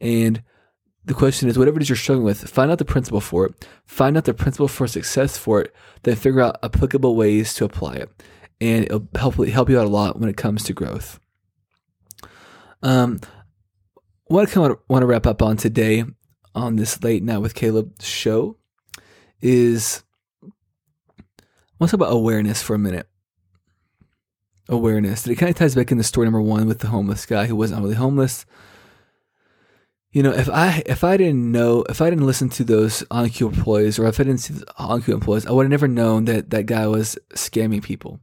And 0.00 0.42
the 1.04 1.14
question 1.14 1.48
is 1.48 1.58
whatever 1.58 1.78
it 1.78 1.82
is 1.82 1.88
you're 1.88 1.96
struggling 1.96 2.24
with, 2.24 2.48
find 2.48 2.70
out 2.70 2.78
the 2.78 2.84
principle 2.84 3.20
for 3.20 3.46
it, 3.46 3.68
find 3.86 4.16
out 4.16 4.24
the 4.24 4.34
principle 4.34 4.68
for 4.68 4.86
success 4.86 5.38
for 5.38 5.62
it, 5.62 5.74
then 6.02 6.16
figure 6.16 6.40
out 6.40 6.58
applicable 6.62 7.16
ways 7.16 7.54
to 7.54 7.64
apply 7.64 7.94
it. 7.94 8.10
And 8.60 8.84
it'll 8.84 9.08
help, 9.14 9.36
help 9.46 9.70
you 9.70 9.78
out 9.78 9.86
a 9.86 9.90
lot 9.90 10.18
when 10.18 10.28
it 10.28 10.36
comes 10.36 10.64
to 10.64 10.72
growth. 10.72 11.20
Um, 12.82 13.20
what 14.26 14.56
I 14.56 14.60
want 14.60 15.02
to 15.02 15.06
wrap 15.06 15.26
up 15.26 15.42
on 15.42 15.56
today 15.56 16.04
on 16.54 16.76
this 16.76 17.02
late 17.02 17.22
night 17.22 17.38
with 17.38 17.54
Caleb 17.54 18.02
show 18.02 18.56
is 19.40 20.02
I 20.42 20.48
want 21.78 21.90
to 21.90 21.96
talk 21.96 22.06
about 22.06 22.12
awareness 22.12 22.62
for 22.62 22.74
a 22.74 22.78
minute 22.78 23.08
awareness. 24.68 25.26
It 25.26 25.36
kind 25.36 25.50
of 25.50 25.56
ties 25.56 25.74
back 25.74 25.90
in 25.90 25.98
the 25.98 26.04
story 26.04 26.26
number 26.26 26.40
one 26.40 26.66
with 26.66 26.80
the 26.80 26.88
homeless 26.88 27.26
guy 27.26 27.46
who 27.46 27.56
wasn't 27.56 27.82
really 27.82 27.94
homeless. 27.94 28.44
You 30.10 30.22
know, 30.22 30.32
if 30.32 30.48
I 30.48 30.82
if 30.86 31.04
I 31.04 31.16
didn't 31.18 31.52
know, 31.52 31.84
if 31.88 32.00
I 32.00 32.08
didn't 32.08 32.26
listen 32.26 32.48
to 32.50 32.64
those 32.64 33.02
OnCue 33.10 33.54
employees, 33.54 33.98
or 33.98 34.06
if 34.06 34.18
I 34.18 34.24
didn't 34.24 34.40
see 34.40 34.54
the 34.54 34.64
OnCue 34.78 35.12
employees, 35.12 35.46
I 35.46 35.52
would 35.52 35.64
have 35.64 35.70
never 35.70 35.88
known 35.88 36.24
that 36.24 36.50
that 36.50 36.66
guy 36.66 36.86
was 36.86 37.18
scamming 37.34 37.82
people. 37.82 38.20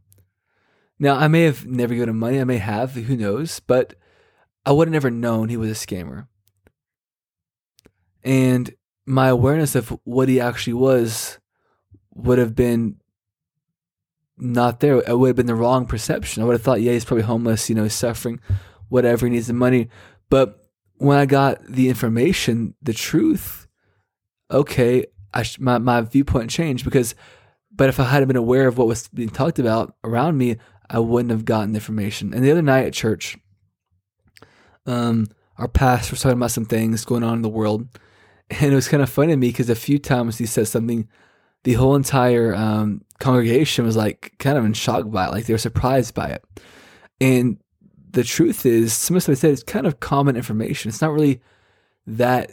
Now, 0.98 1.16
I 1.16 1.28
may 1.28 1.44
have 1.44 1.66
never 1.66 1.94
given 1.94 2.10
him 2.10 2.20
money. 2.20 2.40
I 2.40 2.46
may 2.46 2.58
have, 2.58 2.94
who 2.94 3.18
knows? 3.18 3.60
But 3.60 3.96
I 4.66 4.72
would 4.72 4.88
have 4.88 4.94
never 4.94 5.12
known 5.12 5.50
he 5.50 5.58
was 5.58 5.70
a 5.70 5.74
scammer. 5.74 6.28
And 8.24 8.74
my 9.06 9.28
awareness 9.28 9.76
of 9.76 9.90
what 10.04 10.30
he 10.30 10.40
actually 10.40 10.74
was 10.74 11.38
would 12.16 12.40
have 12.40 12.56
been 12.56 12.96
not 14.38 14.80
there. 14.80 14.98
It 14.98 15.20
would 15.20 15.28
have 15.28 15.36
been 15.36 15.46
the 15.46 15.54
wrong 15.54 15.86
perception. 15.86 16.42
I 16.42 16.46
would 16.46 16.54
have 16.54 16.64
thought, 16.64 16.82
yeah, 16.82 16.94
he's 16.94 17.06
probably 17.06 17.24
homeless, 17.24 17.70
you 17.70 17.76
know, 17.76 17.88
suffering, 17.88 18.40
whatever, 18.90 19.28
he 19.28 19.34
needs 19.34 19.48
the 19.48 19.54
money. 19.54 19.90
But 20.30 20.65
when 20.98 21.18
I 21.18 21.26
got 21.26 21.66
the 21.66 21.90
information, 21.90 22.76
the 22.82 22.94
truth, 22.94 23.68
okay, 24.50 25.06
sh- 25.44 25.60
my, 25.60 25.78
my 25.78 26.02
viewpoint 26.02 26.50
changed 26.50 26.86
because, 26.86 27.16
but 27.72 27.90
if 27.90 28.00
I 28.00 28.06
hadn't 28.06 28.28
been 28.28 28.38
aware 28.38 28.68
of 28.68 28.78
what 28.78 28.88
was 28.88 29.08
being 29.10 29.30
talked 29.30 29.60
about 29.60 29.96
around 30.04 30.38
me, 30.38 30.58
I 30.90 31.00
wouldn't 31.00 31.32
have 31.32 31.46
gotten 31.46 31.74
the 31.74 31.78
information. 31.78 32.34
And 32.34 32.44
the 32.44 32.52
other 32.52 32.62
night 32.62 32.86
at 32.86 32.94
church, 32.94 33.38
um, 34.86 35.28
our 35.58 35.68
pastor 35.68 36.14
was 36.14 36.22
talking 36.22 36.38
about 36.38 36.52
some 36.52 36.66
things 36.66 37.06
going 37.06 37.24
on 37.24 37.36
in 37.36 37.42
the 37.42 37.50
world. 37.50 37.88
And 38.50 38.72
it 38.72 38.76
was 38.76 38.88
kind 38.88 39.02
of 39.02 39.10
funny 39.10 39.34
to 39.34 39.38
me 39.38 39.50
because 39.50 39.70
a 39.70 39.76
few 39.76 39.98
times 39.98 40.38
he 40.38 40.46
said 40.46 40.68
something 40.68 41.08
the 41.64 41.74
whole 41.74 41.96
entire 41.96 42.54
um, 42.54 43.02
congregation 43.20 43.86
was 43.86 43.96
like 43.96 44.34
kind 44.38 44.58
of 44.58 44.66
in 44.66 44.74
shock 44.74 45.10
by 45.10 45.26
it, 45.26 45.32
like 45.32 45.46
they 45.46 45.54
were 45.54 45.58
surprised 45.58 46.14
by 46.14 46.28
it. 46.28 46.44
And 47.20 47.58
the 48.16 48.24
truth 48.24 48.66
is, 48.66 48.94
some 48.94 49.16
of 49.16 49.30
I 49.30 49.34
said 49.34 49.52
it's 49.52 49.62
kind 49.62 49.86
of 49.86 50.00
common 50.00 50.36
information. 50.36 50.90
It's 50.90 51.02
not 51.02 51.14
really 51.14 51.42
that 52.08 52.52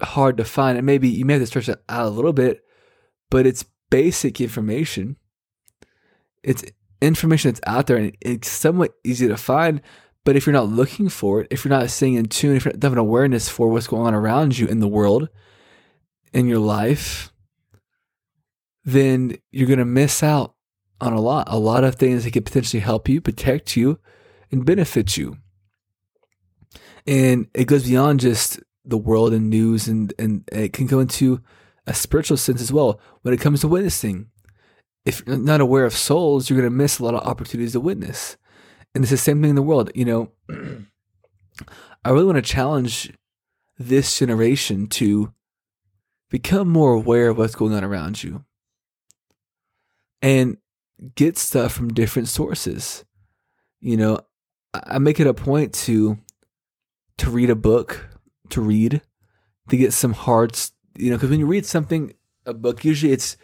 hard 0.00 0.36
to 0.36 0.44
find. 0.44 0.76
And 0.76 0.84
maybe 0.84 1.08
you 1.08 1.24
may 1.24 1.34
have 1.34 1.42
to 1.42 1.46
stretch 1.46 1.68
it 1.68 1.82
out 1.88 2.06
a 2.06 2.10
little 2.10 2.32
bit, 2.32 2.64
but 3.30 3.46
it's 3.46 3.64
basic 3.88 4.40
information. 4.40 5.16
It's 6.42 6.64
information 7.00 7.52
that's 7.52 7.60
out 7.66 7.86
there 7.86 7.96
and 7.96 8.16
it's 8.20 8.48
somewhat 8.48 8.94
easy 9.04 9.28
to 9.28 9.36
find. 9.36 9.80
But 10.24 10.34
if 10.36 10.44
you're 10.44 10.52
not 10.52 10.68
looking 10.68 11.08
for 11.08 11.40
it, 11.40 11.48
if 11.50 11.64
you're 11.64 11.70
not 11.70 11.88
staying 11.90 12.14
in 12.14 12.26
tune, 12.26 12.56
if 12.56 12.64
you 12.64 12.72
don't 12.72 12.82
have 12.82 12.92
an 12.92 12.98
awareness 12.98 13.48
for 13.48 13.68
what's 13.68 13.86
going 13.86 14.06
on 14.06 14.14
around 14.14 14.58
you 14.58 14.66
in 14.66 14.80
the 14.80 14.88
world, 14.88 15.28
in 16.32 16.46
your 16.46 16.58
life, 16.58 17.32
then 18.84 19.36
you're 19.52 19.68
going 19.68 19.78
to 19.78 19.84
miss 19.84 20.22
out 20.22 20.54
on 21.00 21.12
a 21.12 21.20
lot, 21.20 21.46
a 21.48 21.58
lot 21.58 21.84
of 21.84 21.94
things 21.94 22.24
that 22.24 22.32
could 22.32 22.44
potentially 22.44 22.80
help 22.80 23.08
you, 23.08 23.20
protect 23.20 23.76
you, 23.76 24.00
and 24.52 24.64
benefit 24.64 25.16
you. 25.16 25.38
And 27.06 27.48
it 27.54 27.64
goes 27.64 27.88
beyond 27.88 28.20
just 28.20 28.60
the 28.84 28.98
world 28.98 29.32
and 29.32 29.50
news, 29.50 29.88
and, 29.88 30.12
and 30.18 30.48
it 30.52 30.72
can 30.72 30.86
go 30.86 31.00
into 31.00 31.40
a 31.86 31.94
spiritual 31.94 32.36
sense 32.36 32.60
as 32.60 32.72
well. 32.72 33.00
When 33.22 33.34
it 33.34 33.40
comes 33.40 33.62
to 33.62 33.68
witnessing, 33.68 34.28
if 35.04 35.24
you're 35.26 35.36
not 35.36 35.60
aware 35.60 35.84
of 35.84 35.94
souls, 35.94 36.48
you're 36.48 36.58
going 36.58 36.70
to 36.70 36.76
miss 36.76 36.98
a 36.98 37.04
lot 37.04 37.14
of 37.14 37.26
opportunities 37.26 37.72
to 37.72 37.80
witness. 37.80 38.36
And 38.94 39.02
it's 39.02 39.10
the 39.10 39.16
same 39.16 39.40
thing 39.40 39.50
in 39.50 39.56
the 39.56 39.62
world. 39.62 39.90
You 39.94 40.04
know, 40.04 40.32
I 42.04 42.10
really 42.10 42.26
want 42.26 42.36
to 42.36 42.42
challenge 42.42 43.12
this 43.78 44.18
generation 44.18 44.86
to 44.86 45.32
become 46.30 46.68
more 46.68 46.92
aware 46.92 47.28
of 47.28 47.38
what's 47.38 47.54
going 47.54 47.74
on 47.74 47.84
around 47.84 48.22
you 48.22 48.44
and 50.20 50.56
get 51.14 51.36
stuff 51.36 51.72
from 51.72 51.92
different 51.92 52.28
sources. 52.28 53.04
You 53.80 53.96
know, 53.96 54.20
I 54.74 54.98
make 54.98 55.20
it 55.20 55.26
a 55.26 55.34
point 55.34 55.74
to 55.74 56.18
to 57.18 57.30
read 57.30 57.50
a 57.50 57.54
book, 57.54 58.08
to 58.50 58.60
read, 58.60 59.02
to 59.68 59.76
get 59.76 59.92
some 59.92 60.12
hard, 60.12 60.58
you 60.96 61.10
know, 61.10 61.16
because 61.16 61.30
when 61.30 61.40
you 61.40 61.46
read 61.46 61.66
something, 61.66 62.14
a 62.46 62.54
book, 62.54 62.84
usually 62.84 63.12
it's 63.12 63.36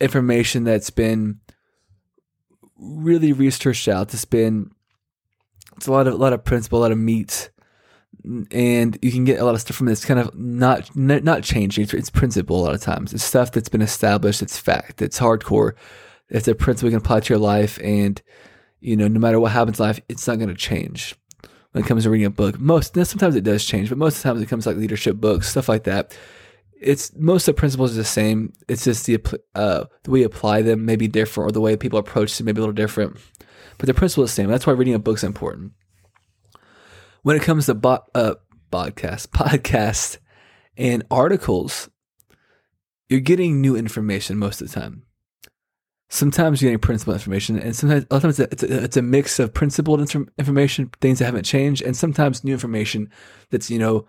information 0.00 0.64
that's 0.64 0.90
been 0.90 1.40
really 2.76 3.32
researched 3.32 3.88
out. 3.88 4.12
It's 4.12 4.24
been 4.24 4.70
it's 5.76 5.86
a 5.86 5.92
lot 5.92 6.06
of 6.06 6.14
a 6.14 6.16
lot 6.16 6.32
of 6.32 6.44
principle, 6.44 6.80
a 6.80 6.82
lot 6.82 6.92
of 6.92 6.98
meat, 6.98 7.50
and 8.50 8.98
you 9.00 9.12
can 9.12 9.24
get 9.24 9.40
a 9.40 9.44
lot 9.44 9.54
of 9.54 9.60
stuff 9.60 9.76
from. 9.76 9.88
It's 9.88 10.04
kind 10.04 10.20
of 10.20 10.36
not 10.36 10.94
not 10.96 11.44
changing. 11.44 11.84
It's, 11.84 11.94
it's 11.94 12.10
principle 12.10 12.60
a 12.60 12.64
lot 12.64 12.74
of 12.74 12.80
times. 12.80 13.12
It's 13.12 13.24
stuff 13.24 13.52
that's 13.52 13.68
been 13.68 13.82
established. 13.82 14.42
It's 14.42 14.58
fact. 14.58 15.00
It's 15.02 15.20
hardcore. 15.20 15.72
It's 16.28 16.48
a 16.48 16.54
principle 16.54 16.90
you 16.90 16.98
can 16.98 17.04
apply 17.04 17.20
to 17.20 17.32
your 17.32 17.38
life, 17.38 17.78
and 17.82 18.20
you 18.80 18.96
know, 18.96 19.08
no 19.08 19.20
matter 19.20 19.40
what 19.40 19.52
happens 19.52 19.78
in 19.78 19.86
life, 19.86 20.00
it's 20.08 20.26
not 20.26 20.36
going 20.36 20.48
to 20.48 20.54
change. 20.54 21.14
When 21.72 21.84
it 21.84 21.86
comes 21.86 22.04
to 22.04 22.10
reading 22.10 22.26
a 22.26 22.30
book, 22.30 22.58
most 22.58 22.94
sometimes 22.94 23.36
it 23.36 23.44
does 23.44 23.64
change, 23.64 23.88
but 23.88 23.98
most 23.98 24.16
of 24.16 24.22
the 24.22 24.28
times 24.28 24.42
it 24.42 24.48
comes 24.48 24.66
like 24.66 24.76
leadership 24.76 25.16
books, 25.16 25.48
stuff 25.48 25.68
like 25.68 25.84
that. 25.84 26.16
It's 26.80 27.14
most 27.16 27.46
of 27.46 27.54
the 27.54 27.58
principles 27.58 27.92
are 27.92 27.96
the 27.96 28.04
same. 28.04 28.52
It's 28.68 28.84
just 28.84 29.04
the 29.06 29.18
uh, 29.54 29.84
the 30.04 30.10
way 30.10 30.20
you 30.20 30.26
apply 30.26 30.62
them 30.62 30.84
may 30.84 30.96
be 30.96 31.08
different, 31.08 31.50
or 31.50 31.52
the 31.52 31.60
way 31.60 31.76
people 31.76 31.98
approach 31.98 32.36
them 32.36 32.46
may 32.46 32.52
be 32.52 32.58
a 32.58 32.62
little 32.62 32.72
different. 32.72 33.18
But 33.76 33.86
the 33.86 33.94
principle 33.94 34.24
is 34.24 34.30
the 34.30 34.34
same. 34.34 34.48
That's 34.48 34.66
why 34.66 34.72
reading 34.72 34.94
a 34.94 34.98
book 34.98 35.18
is 35.18 35.24
important 35.24 35.72
when 37.22 37.36
it 37.36 37.42
comes 37.42 37.66
to 37.66 37.74
bo- 37.74 38.04
uh, 38.14 38.34
podcast, 38.72 39.26
podcast, 39.28 40.18
and 40.76 41.04
articles, 41.10 41.90
you're 43.08 43.20
getting 43.20 43.60
new 43.60 43.76
information 43.76 44.38
most 44.38 44.60
of 44.60 44.70
the 44.70 44.80
time. 44.80 45.02
Sometimes 46.10 46.62
you're 46.62 46.70
getting 46.70 46.80
principled 46.80 47.16
information, 47.16 47.58
and 47.58 47.76
sometimes 47.76 48.06
a 48.10 48.14
lot 48.14 48.24
of 48.24 48.36
times 48.36 48.40
it's 48.40 48.62
a, 48.62 48.84
it's 48.84 48.96
a 48.96 49.02
mix 49.02 49.38
of 49.38 49.52
principled 49.52 50.00
information, 50.38 50.90
things 51.00 51.18
that 51.18 51.26
haven't 51.26 51.44
changed, 51.44 51.82
and 51.82 51.96
sometimes 51.96 52.44
new 52.44 52.52
information 52.52 53.10
that's 53.50 53.70
you 53.70 53.78
know 53.78 54.06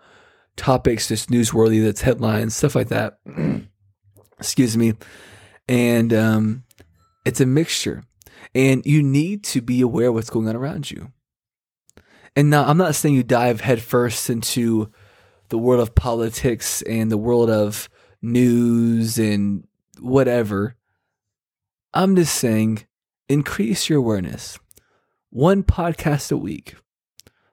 topics 0.56 1.08
just 1.08 1.30
newsworthy, 1.30 1.84
that's 1.84 2.00
headlines, 2.00 2.56
stuff 2.56 2.74
like 2.74 2.88
that. 2.88 3.18
Excuse 4.38 4.76
me, 4.76 4.94
and 5.68 6.14
um, 6.14 6.64
it's 7.26 7.40
a 7.40 7.46
mixture, 7.46 8.02
and 8.54 8.84
you 8.86 9.02
need 9.02 9.44
to 9.44 9.60
be 9.60 9.82
aware 9.82 10.08
of 10.08 10.14
what's 10.14 10.30
going 10.30 10.48
on 10.48 10.56
around 10.56 10.90
you. 10.90 11.12
And 12.34 12.48
now 12.48 12.64
I'm 12.64 12.78
not 12.78 12.94
saying 12.94 13.14
you 13.14 13.22
dive 13.22 13.60
headfirst 13.60 14.30
into 14.30 14.90
the 15.50 15.58
world 15.58 15.82
of 15.82 15.94
politics 15.94 16.80
and 16.82 17.10
the 17.10 17.18
world 17.18 17.50
of 17.50 17.88
news 18.22 19.18
and 19.18 19.66
whatever. 19.98 20.76
I'm 21.92 22.14
just 22.14 22.36
saying 22.36 22.86
increase 23.28 23.88
your 23.88 23.98
awareness. 23.98 24.58
One 25.30 25.62
podcast 25.62 26.30
a 26.30 26.36
week. 26.36 26.76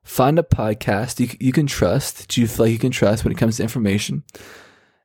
Find 0.03 0.37
a 0.39 0.43
podcast 0.43 1.19
you, 1.19 1.35
you 1.39 1.51
can 1.51 1.67
trust, 1.67 2.17
that 2.17 2.37
you 2.37 2.47
feel 2.47 2.65
like 2.65 2.71
you 2.71 2.79
can 2.79 2.91
trust 2.91 3.23
when 3.23 3.31
it 3.31 3.37
comes 3.37 3.57
to 3.57 3.63
information, 3.63 4.23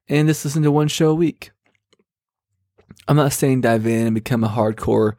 and 0.09 0.29
just 0.29 0.45
listen 0.45 0.63
to 0.63 0.71
one 0.71 0.89
show 0.89 1.11
a 1.11 1.15
week. 1.15 1.51
I'm 3.09 3.17
not 3.17 3.33
saying 3.33 3.63
dive 3.63 3.87
in 3.87 4.07
and 4.07 4.15
become 4.15 4.45
a 4.45 4.49
hardcore 4.49 5.17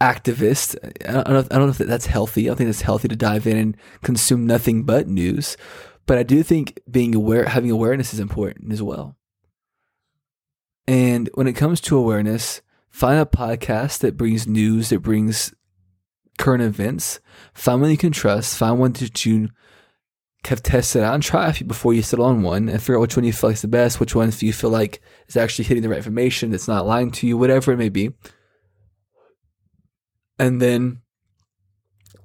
activist. 0.00 0.76
I 1.08 1.12
don't, 1.12 1.28
know 1.28 1.38
if, 1.38 1.46
I 1.52 1.56
don't 1.56 1.66
know 1.66 1.70
if 1.70 1.78
that's 1.78 2.06
healthy. 2.06 2.42
I 2.42 2.46
don't 2.48 2.56
think 2.56 2.70
it's 2.70 2.82
healthy 2.82 3.08
to 3.08 3.16
dive 3.16 3.46
in 3.46 3.56
and 3.56 3.76
consume 4.02 4.46
nothing 4.46 4.82
but 4.82 5.08
news. 5.08 5.56
But 6.06 6.18
I 6.18 6.22
do 6.22 6.42
think 6.42 6.78
being 6.90 7.14
aware, 7.14 7.44
having 7.46 7.70
awareness 7.70 8.12
is 8.12 8.20
important 8.20 8.72
as 8.72 8.82
well. 8.82 9.16
And 10.86 11.30
when 11.34 11.46
it 11.46 11.54
comes 11.54 11.80
to 11.82 11.96
awareness, 11.96 12.62
find 12.98 13.20
a 13.20 13.24
podcast 13.24 14.00
that 14.00 14.16
brings 14.16 14.48
news, 14.48 14.88
that 14.88 14.98
brings 14.98 15.54
current 16.36 16.64
events. 16.64 17.20
Find 17.54 17.80
one 17.80 17.92
you 17.92 17.96
can 17.96 18.10
trust. 18.10 18.58
Find 18.58 18.80
one 18.80 18.92
that 18.94 19.24
you 19.24 19.50
have 20.48 20.64
tested 20.64 21.04
out 21.04 21.14
and 21.14 21.22
try 21.22 21.46
a 21.46 21.52
few 21.52 21.64
before 21.64 21.94
you 21.94 22.02
settle 22.02 22.24
on 22.24 22.42
one 22.42 22.68
and 22.68 22.80
figure 22.82 22.96
out 22.96 23.02
which 23.02 23.16
one 23.16 23.24
you 23.24 23.32
feel 23.32 23.50
like 23.50 23.54
is 23.54 23.62
the 23.62 23.68
best, 23.68 24.00
which 24.00 24.16
one 24.16 24.32
you 24.40 24.52
feel 24.52 24.70
like 24.70 25.00
is 25.28 25.36
actually 25.36 25.66
hitting 25.66 25.84
the 25.84 25.88
right 25.88 25.98
information, 25.98 26.50
that's 26.50 26.66
not 26.66 26.86
lying 26.86 27.12
to 27.12 27.28
you, 27.28 27.38
whatever 27.38 27.70
it 27.70 27.76
may 27.76 27.88
be. 27.88 28.10
And 30.40 30.60
then 30.60 31.02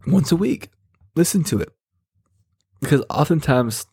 once 0.07 0.31
a 0.31 0.35
week, 0.35 0.69
listen 1.15 1.43
to 1.43 1.59
it. 1.59 1.69
Because 2.81 3.03
oftentimes 3.11 3.85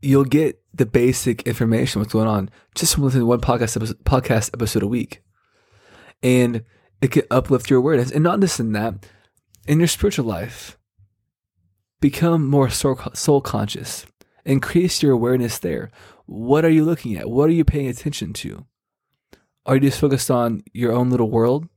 you'll 0.00 0.24
get 0.24 0.58
the 0.78 0.86
basic 0.86 1.42
information 1.42 2.00
what's 2.00 2.12
going 2.12 2.28
on 2.28 2.50
just 2.74 2.94
from 2.94 3.04
listening 3.04 3.22
to 3.22 3.26
one 3.26 3.40
podcast 3.40 3.76
episode, 3.76 4.04
podcast 4.04 4.50
episode 4.54 4.82
a 4.82 4.88
week. 4.88 5.22
And 6.22 6.64
it 7.00 7.12
can 7.12 7.22
uplift 7.30 7.70
your 7.70 7.78
awareness. 7.78 8.10
And 8.10 8.24
not 8.24 8.40
just 8.40 8.58
in 8.58 8.72
that, 8.72 9.06
in 9.66 9.78
your 9.78 9.88
spiritual 9.88 10.24
life 10.24 10.78
Become 12.00 12.46
more 12.46 12.70
soul 12.70 13.40
conscious. 13.40 14.06
Increase 14.44 15.02
your 15.02 15.12
awareness 15.12 15.58
there. 15.58 15.90
What 16.26 16.64
are 16.64 16.70
you 16.70 16.84
looking 16.84 17.16
at? 17.16 17.28
What 17.28 17.50
are 17.50 17.52
you 17.52 17.64
paying 17.64 17.88
attention 17.88 18.32
to? 18.34 18.66
Are 19.66 19.74
you 19.74 19.80
just 19.80 20.00
focused 20.00 20.30
on 20.30 20.62
your 20.72 20.92
own 20.92 21.10
little 21.10 21.28
world? 21.28 21.68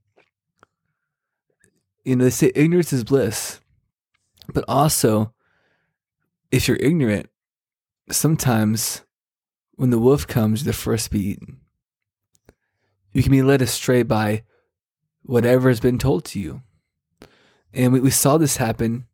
You 2.05 2.15
know, 2.15 2.25
they 2.25 2.29
say 2.29 2.51
ignorance 2.53 2.93
is 2.93 3.03
bliss. 3.03 3.62
But 4.53 4.63
also, 4.67 5.34
if 6.51 6.67
you're 6.67 6.77
ignorant, 6.77 7.27
sometimes 8.10 9.03
when 9.75 9.89
the 9.89 10.00
wolf 10.00 10.27
comes, 10.27 10.63
the 10.63 10.74
first 10.74 11.05
to 11.05 11.12
be 11.12 11.27
eaten. 11.29 11.62
You 13.13 13.24
can 13.24 13.31
be 13.31 13.41
led 13.41 13.62
astray 13.62 14.03
by 14.03 14.43
whatever 15.24 15.70
has 15.70 15.79
been 15.79 15.98
told 15.98 16.25
to 16.25 16.39
you. 16.39 16.62
And 17.74 17.93
we, 17.93 18.00
we 18.00 18.10
saw 18.10 18.38
this 18.38 18.58
happen 18.58 19.05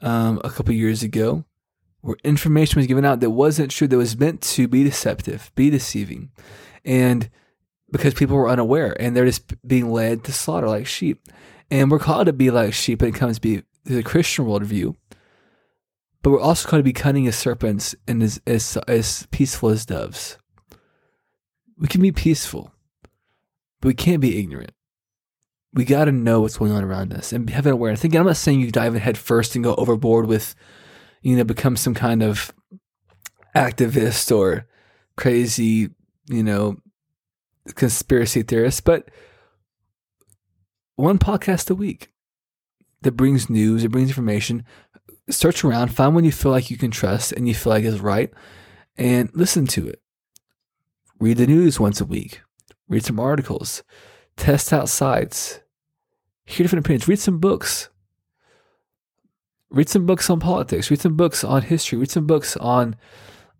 um, 0.00 0.40
a 0.44 0.50
couple 0.50 0.74
years 0.74 1.02
ago 1.02 1.44
where 2.00 2.16
information 2.24 2.78
was 2.78 2.86
given 2.86 3.04
out 3.04 3.20
that 3.20 3.30
wasn't 3.30 3.70
true, 3.70 3.86
that 3.86 3.96
was 3.96 4.18
meant 4.18 4.40
to 4.42 4.66
be 4.66 4.82
deceptive, 4.82 5.52
be 5.54 5.70
deceiving. 5.70 6.30
And 6.84 7.30
because 7.92 8.14
people 8.14 8.36
were 8.36 8.48
unaware 8.48 8.96
and 9.00 9.14
they're 9.14 9.26
just 9.26 9.66
being 9.66 9.90
led 9.90 10.24
to 10.24 10.32
slaughter 10.32 10.68
like 10.68 10.86
sheep. 10.86 11.28
And 11.70 11.90
we're 11.90 11.98
called 11.98 12.26
to 12.26 12.32
be 12.32 12.50
like 12.50 12.74
sheep 12.74 13.00
when 13.00 13.10
it 13.10 13.18
comes 13.18 13.36
to 13.36 13.40
be 13.40 13.62
the 13.84 14.02
Christian 14.02 14.46
worldview. 14.46 14.96
But 16.22 16.30
we're 16.30 16.40
also 16.40 16.68
called 16.68 16.80
to 16.80 16.84
be 16.84 16.92
cunning 16.92 17.26
as 17.26 17.36
serpents 17.36 17.94
and 18.06 18.22
as, 18.22 18.40
as, 18.46 18.76
as 18.88 19.26
peaceful 19.30 19.70
as 19.70 19.84
doves. 19.84 20.38
We 21.76 21.88
can 21.88 22.00
be 22.00 22.12
peaceful, 22.12 22.72
but 23.80 23.88
we 23.88 23.94
can't 23.94 24.20
be 24.20 24.38
ignorant 24.38 24.72
we 25.74 25.84
got 25.84 26.04
to 26.04 26.12
know 26.12 26.40
what's 26.40 26.58
going 26.58 26.72
on 26.72 26.84
around 26.84 27.12
us 27.12 27.32
and 27.32 27.48
have 27.50 27.66
an 27.66 27.72
awareness. 27.72 28.04
Again, 28.04 28.20
I'm 28.20 28.26
not 28.26 28.36
saying 28.36 28.60
you 28.60 28.70
dive 28.70 28.94
in 28.94 29.00
head 29.00 29.16
first 29.16 29.54
and 29.54 29.64
go 29.64 29.74
overboard 29.76 30.26
with, 30.26 30.54
you 31.22 31.36
know, 31.36 31.44
become 31.44 31.76
some 31.76 31.94
kind 31.94 32.22
of 32.22 32.52
activist 33.56 34.36
or 34.36 34.66
crazy, 35.16 35.90
you 36.28 36.42
know, 36.42 36.76
conspiracy 37.74 38.42
theorist, 38.42 38.84
but 38.84 39.10
one 40.96 41.18
podcast 41.18 41.70
a 41.70 41.74
week 41.74 42.12
that 43.00 43.12
brings 43.12 43.48
news, 43.48 43.82
it 43.82 43.90
brings 43.90 44.10
information. 44.10 44.64
Search 45.30 45.64
around, 45.64 45.94
find 45.94 46.14
one 46.14 46.24
you 46.24 46.32
feel 46.32 46.52
like 46.52 46.70
you 46.70 46.76
can 46.76 46.90
trust 46.90 47.32
and 47.32 47.46
you 47.46 47.54
feel 47.54 47.72
like 47.72 47.84
is 47.84 48.00
right, 48.00 48.32
and 48.96 49.30
listen 49.34 49.66
to 49.68 49.88
it. 49.88 50.00
Read 51.20 51.36
the 51.36 51.46
news 51.46 51.78
once 51.78 52.00
a 52.00 52.04
week. 52.04 52.42
Read 52.88 53.04
some 53.04 53.20
articles. 53.20 53.82
Test 54.36 54.72
out 54.72 54.88
sites 54.88 55.60
hear 56.44 56.64
different 56.64 56.84
opinions, 56.84 57.08
read 57.08 57.18
some 57.18 57.38
books. 57.38 57.88
Read 59.70 59.88
some 59.88 60.04
books 60.04 60.28
on 60.28 60.40
politics, 60.40 60.90
read 60.90 61.00
some 61.00 61.16
books 61.16 61.42
on 61.42 61.62
history, 61.62 61.98
read 61.98 62.10
some 62.10 62.26
books 62.26 62.56
on 62.58 62.96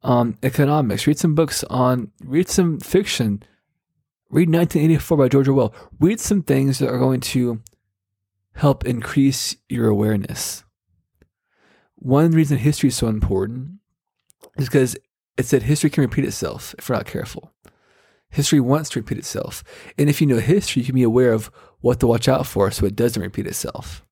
um, 0.02 0.36
economics, 0.42 1.06
read 1.06 1.18
some 1.18 1.34
books 1.34 1.64
on, 1.64 2.10
read 2.22 2.48
some 2.48 2.80
fiction. 2.80 3.42
Read 4.30 4.48
1984 4.48 5.18
by 5.18 5.28
George 5.28 5.48
Orwell. 5.48 5.74
Read 6.00 6.18
some 6.18 6.42
things 6.42 6.78
that 6.78 6.88
are 6.88 6.98
going 6.98 7.20
to 7.20 7.60
help 8.54 8.86
increase 8.86 9.56
your 9.68 9.88
awareness. 9.88 10.64
One 12.02 12.32
reason 12.32 12.58
history 12.58 12.88
is 12.88 12.96
so 12.96 13.06
important 13.06 13.78
is 14.58 14.66
because 14.66 14.96
it 15.38 15.46
said 15.46 15.62
history 15.62 15.88
can 15.88 16.02
repeat 16.02 16.24
itself 16.24 16.74
if 16.76 16.88
we're 16.88 16.96
not 16.96 17.06
careful. 17.06 17.52
History 18.28 18.58
wants 18.58 18.90
to 18.90 18.98
repeat 18.98 19.18
itself. 19.18 19.62
And 19.96 20.10
if 20.10 20.20
you 20.20 20.26
know 20.26 20.40
history, 20.40 20.80
you 20.80 20.86
can 20.86 20.96
be 20.96 21.04
aware 21.04 21.32
of 21.32 21.48
what 21.80 22.00
to 22.00 22.08
watch 22.08 22.26
out 22.26 22.44
for 22.44 22.72
so 22.72 22.86
it 22.86 22.96
doesn't 22.96 23.22
repeat 23.22 23.46
itself. 23.46 24.04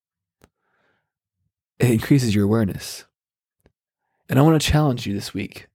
It 1.81 1.91
increases 1.91 2.33
your 2.33 2.45
awareness. 2.45 3.07
And 4.29 4.39
I 4.39 4.43
want 4.43 4.63
to 4.63 4.71
challenge 4.71 5.05
you 5.05 5.13
this 5.13 5.35
week 5.35 5.67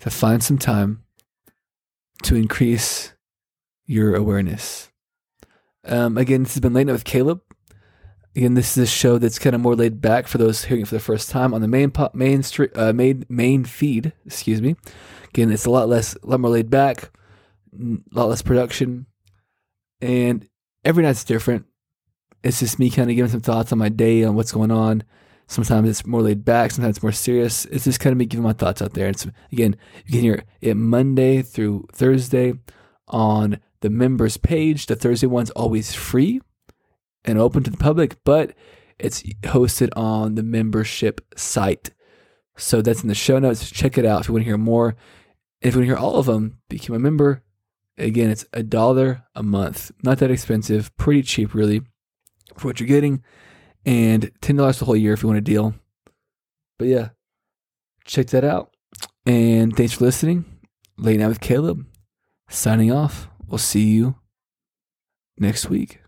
to 0.00 0.10
find 0.10 0.44
some 0.44 0.58
time 0.58 1.04
to 2.24 2.36
increase 2.36 3.14
your 3.86 4.14
awareness. 4.14 4.90
Um, 5.82 6.18
again, 6.18 6.42
this 6.42 6.52
has 6.52 6.60
been 6.60 6.74
Late 6.74 6.88
Night 6.88 6.92
with 6.92 7.04
Caleb. 7.04 7.40
Again, 8.36 8.54
this 8.54 8.76
is 8.76 8.84
a 8.84 8.86
show 8.86 9.18
that's 9.18 9.38
kind 9.38 9.56
of 9.56 9.62
more 9.62 9.74
laid 9.74 10.00
back 10.00 10.28
for 10.28 10.38
those 10.38 10.64
hearing 10.64 10.82
it 10.82 10.88
for 10.88 10.94
the 10.94 11.00
first 11.00 11.30
time 11.30 11.54
on 11.54 11.60
the 11.60 11.68
main 11.68 11.90
pop, 11.90 12.14
main 12.14 12.42
street, 12.42 12.70
uh, 12.76 12.92
main 12.92 13.24
main 13.28 13.64
feed. 13.64 14.12
Excuse 14.26 14.62
me. 14.62 14.76
Again, 15.30 15.50
it's 15.50 15.66
a 15.66 15.70
lot 15.70 15.88
less, 15.88 16.14
a 16.14 16.26
lot 16.26 16.40
more 16.40 16.50
laid 16.50 16.70
back, 16.70 17.10
a 17.74 17.96
lot 18.12 18.28
less 18.28 18.42
production, 18.42 19.06
and 20.00 20.48
every 20.84 21.02
night's 21.02 21.24
different. 21.24 21.66
It's 22.44 22.60
just 22.60 22.78
me 22.78 22.90
kind 22.90 23.10
of 23.10 23.16
giving 23.16 23.30
some 23.30 23.40
thoughts 23.40 23.72
on 23.72 23.78
my 23.78 23.88
day, 23.88 24.22
on 24.24 24.36
what's 24.36 24.52
going 24.52 24.70
on. 24.70 25.02
Sometimes 25.48 25.88
it's 25.88 26.06
more 26.06 26.22
laid 26.22 26.44
back, 26.44 26.70
sometimes 26.70 26.96
it's 26.96 27.02
more 27.02 27.10
serious. 27.10 27.64
It's 27.66 27.84
just 27.84 28.00
kind 28.00 28.12
of 28.12 28.18
me 28.18 28.26
giving 28.26 28.44
my 28.44 28.52
thoughts 28.52 28.82
out 28.82 28.92
there. 28.92 29.08
It's 29.08 29.26
again, 29.50 29.76
you 30.04 30.12
can 30.12 30.20
hear 30.20 30.44
it 30.60 30.76
Monday 30.76 31.42
through 31.42 31.88
Thursday 31.92 32.52
on 33.08 33.58
the 33.80 33.90
members 33.90 34.36
page. 34.36 34.86
The 34.86 34.94
Thursday 34.94 35.26
one's 35.26 35.50
always 35.50 35.94
free 35.94 36.40
and 37.24 37.38
open 37.38 37.62
to 37.64 37.70
the 37.70 37.76
public, 37.76 38.22
but 38.24 38.54
it's 38.98 39.22
hosted 39.42 39.90
on 39.96 40.34
the 40.34 40.42
membership 40.42 41.20
site. 41.36 41.90
So 42.56 42.82
that's 42.82 43.02
in 43.02 43.08
the 43.08 43.14
show 43.14 43.38
notes. 43.38 43.70
Check 43.70 43.98
it 43.98 44.04
out 44.04 44.22
if 44.22 44.28
you 44.28 44.34
want 44.34 44.42
to 44.42 44.48
hear 44.48 44.58
more. 44.58 44.96
If 45.60 45.74
you 45.74 45.80
want 45.80 45.88
to 45.88 45.94
hear 45.94 45.96
all 45.96 46.16
of 46.16 46.26
them, 46.26 46.58
become 46.68 46.96
a 46.96 46.98
member. 46.98 47.42
Again, 47.96 48.30
it's 48.30 48.46
a 48.52 48.62
dollar 48.62 49.24
a 49.34 49.42
month. 49.42 49.90
Not 50.02 50.18
that 50.18 50.30
expensive, 50.30 50.96
pretty 50.96 51.22
cheap, 51.22 51.54
really, 51.54 51.82
for 52.56 52.68
what 52.68 52.80
you're 52.80 52.86
getting. 52.86 53.22
And 53.84 54.32
$10 54.40 54.78
the 54.78 54.84
whole 54.84 54.96
year 54.96 55.12
if 55.12 55.22
you 55.22 55.28
want 55.28 55.38
a 55.38 55.42
deal. 55.42 55.74
But 56.78 56.88
yeah, 56.88 57.08
check 58.04 58.28
that 58.28 58.44
out. 58.44 58.74
And 59.26 59.76
thanks 59.76 59.94
for 59.94 60.04
listening. 60.04 60.44
Late 60.96 61.20
Night 61.20 61.28
with 61.28 61.40
Caleb, 61.40 61.86
signing 62.48 62.92
off. 62.92 63.28
We'll 63.46 63.58
see 63.58 63.84
you 63.84 64.16
next 65.38 65.70
week. 65.70 66.00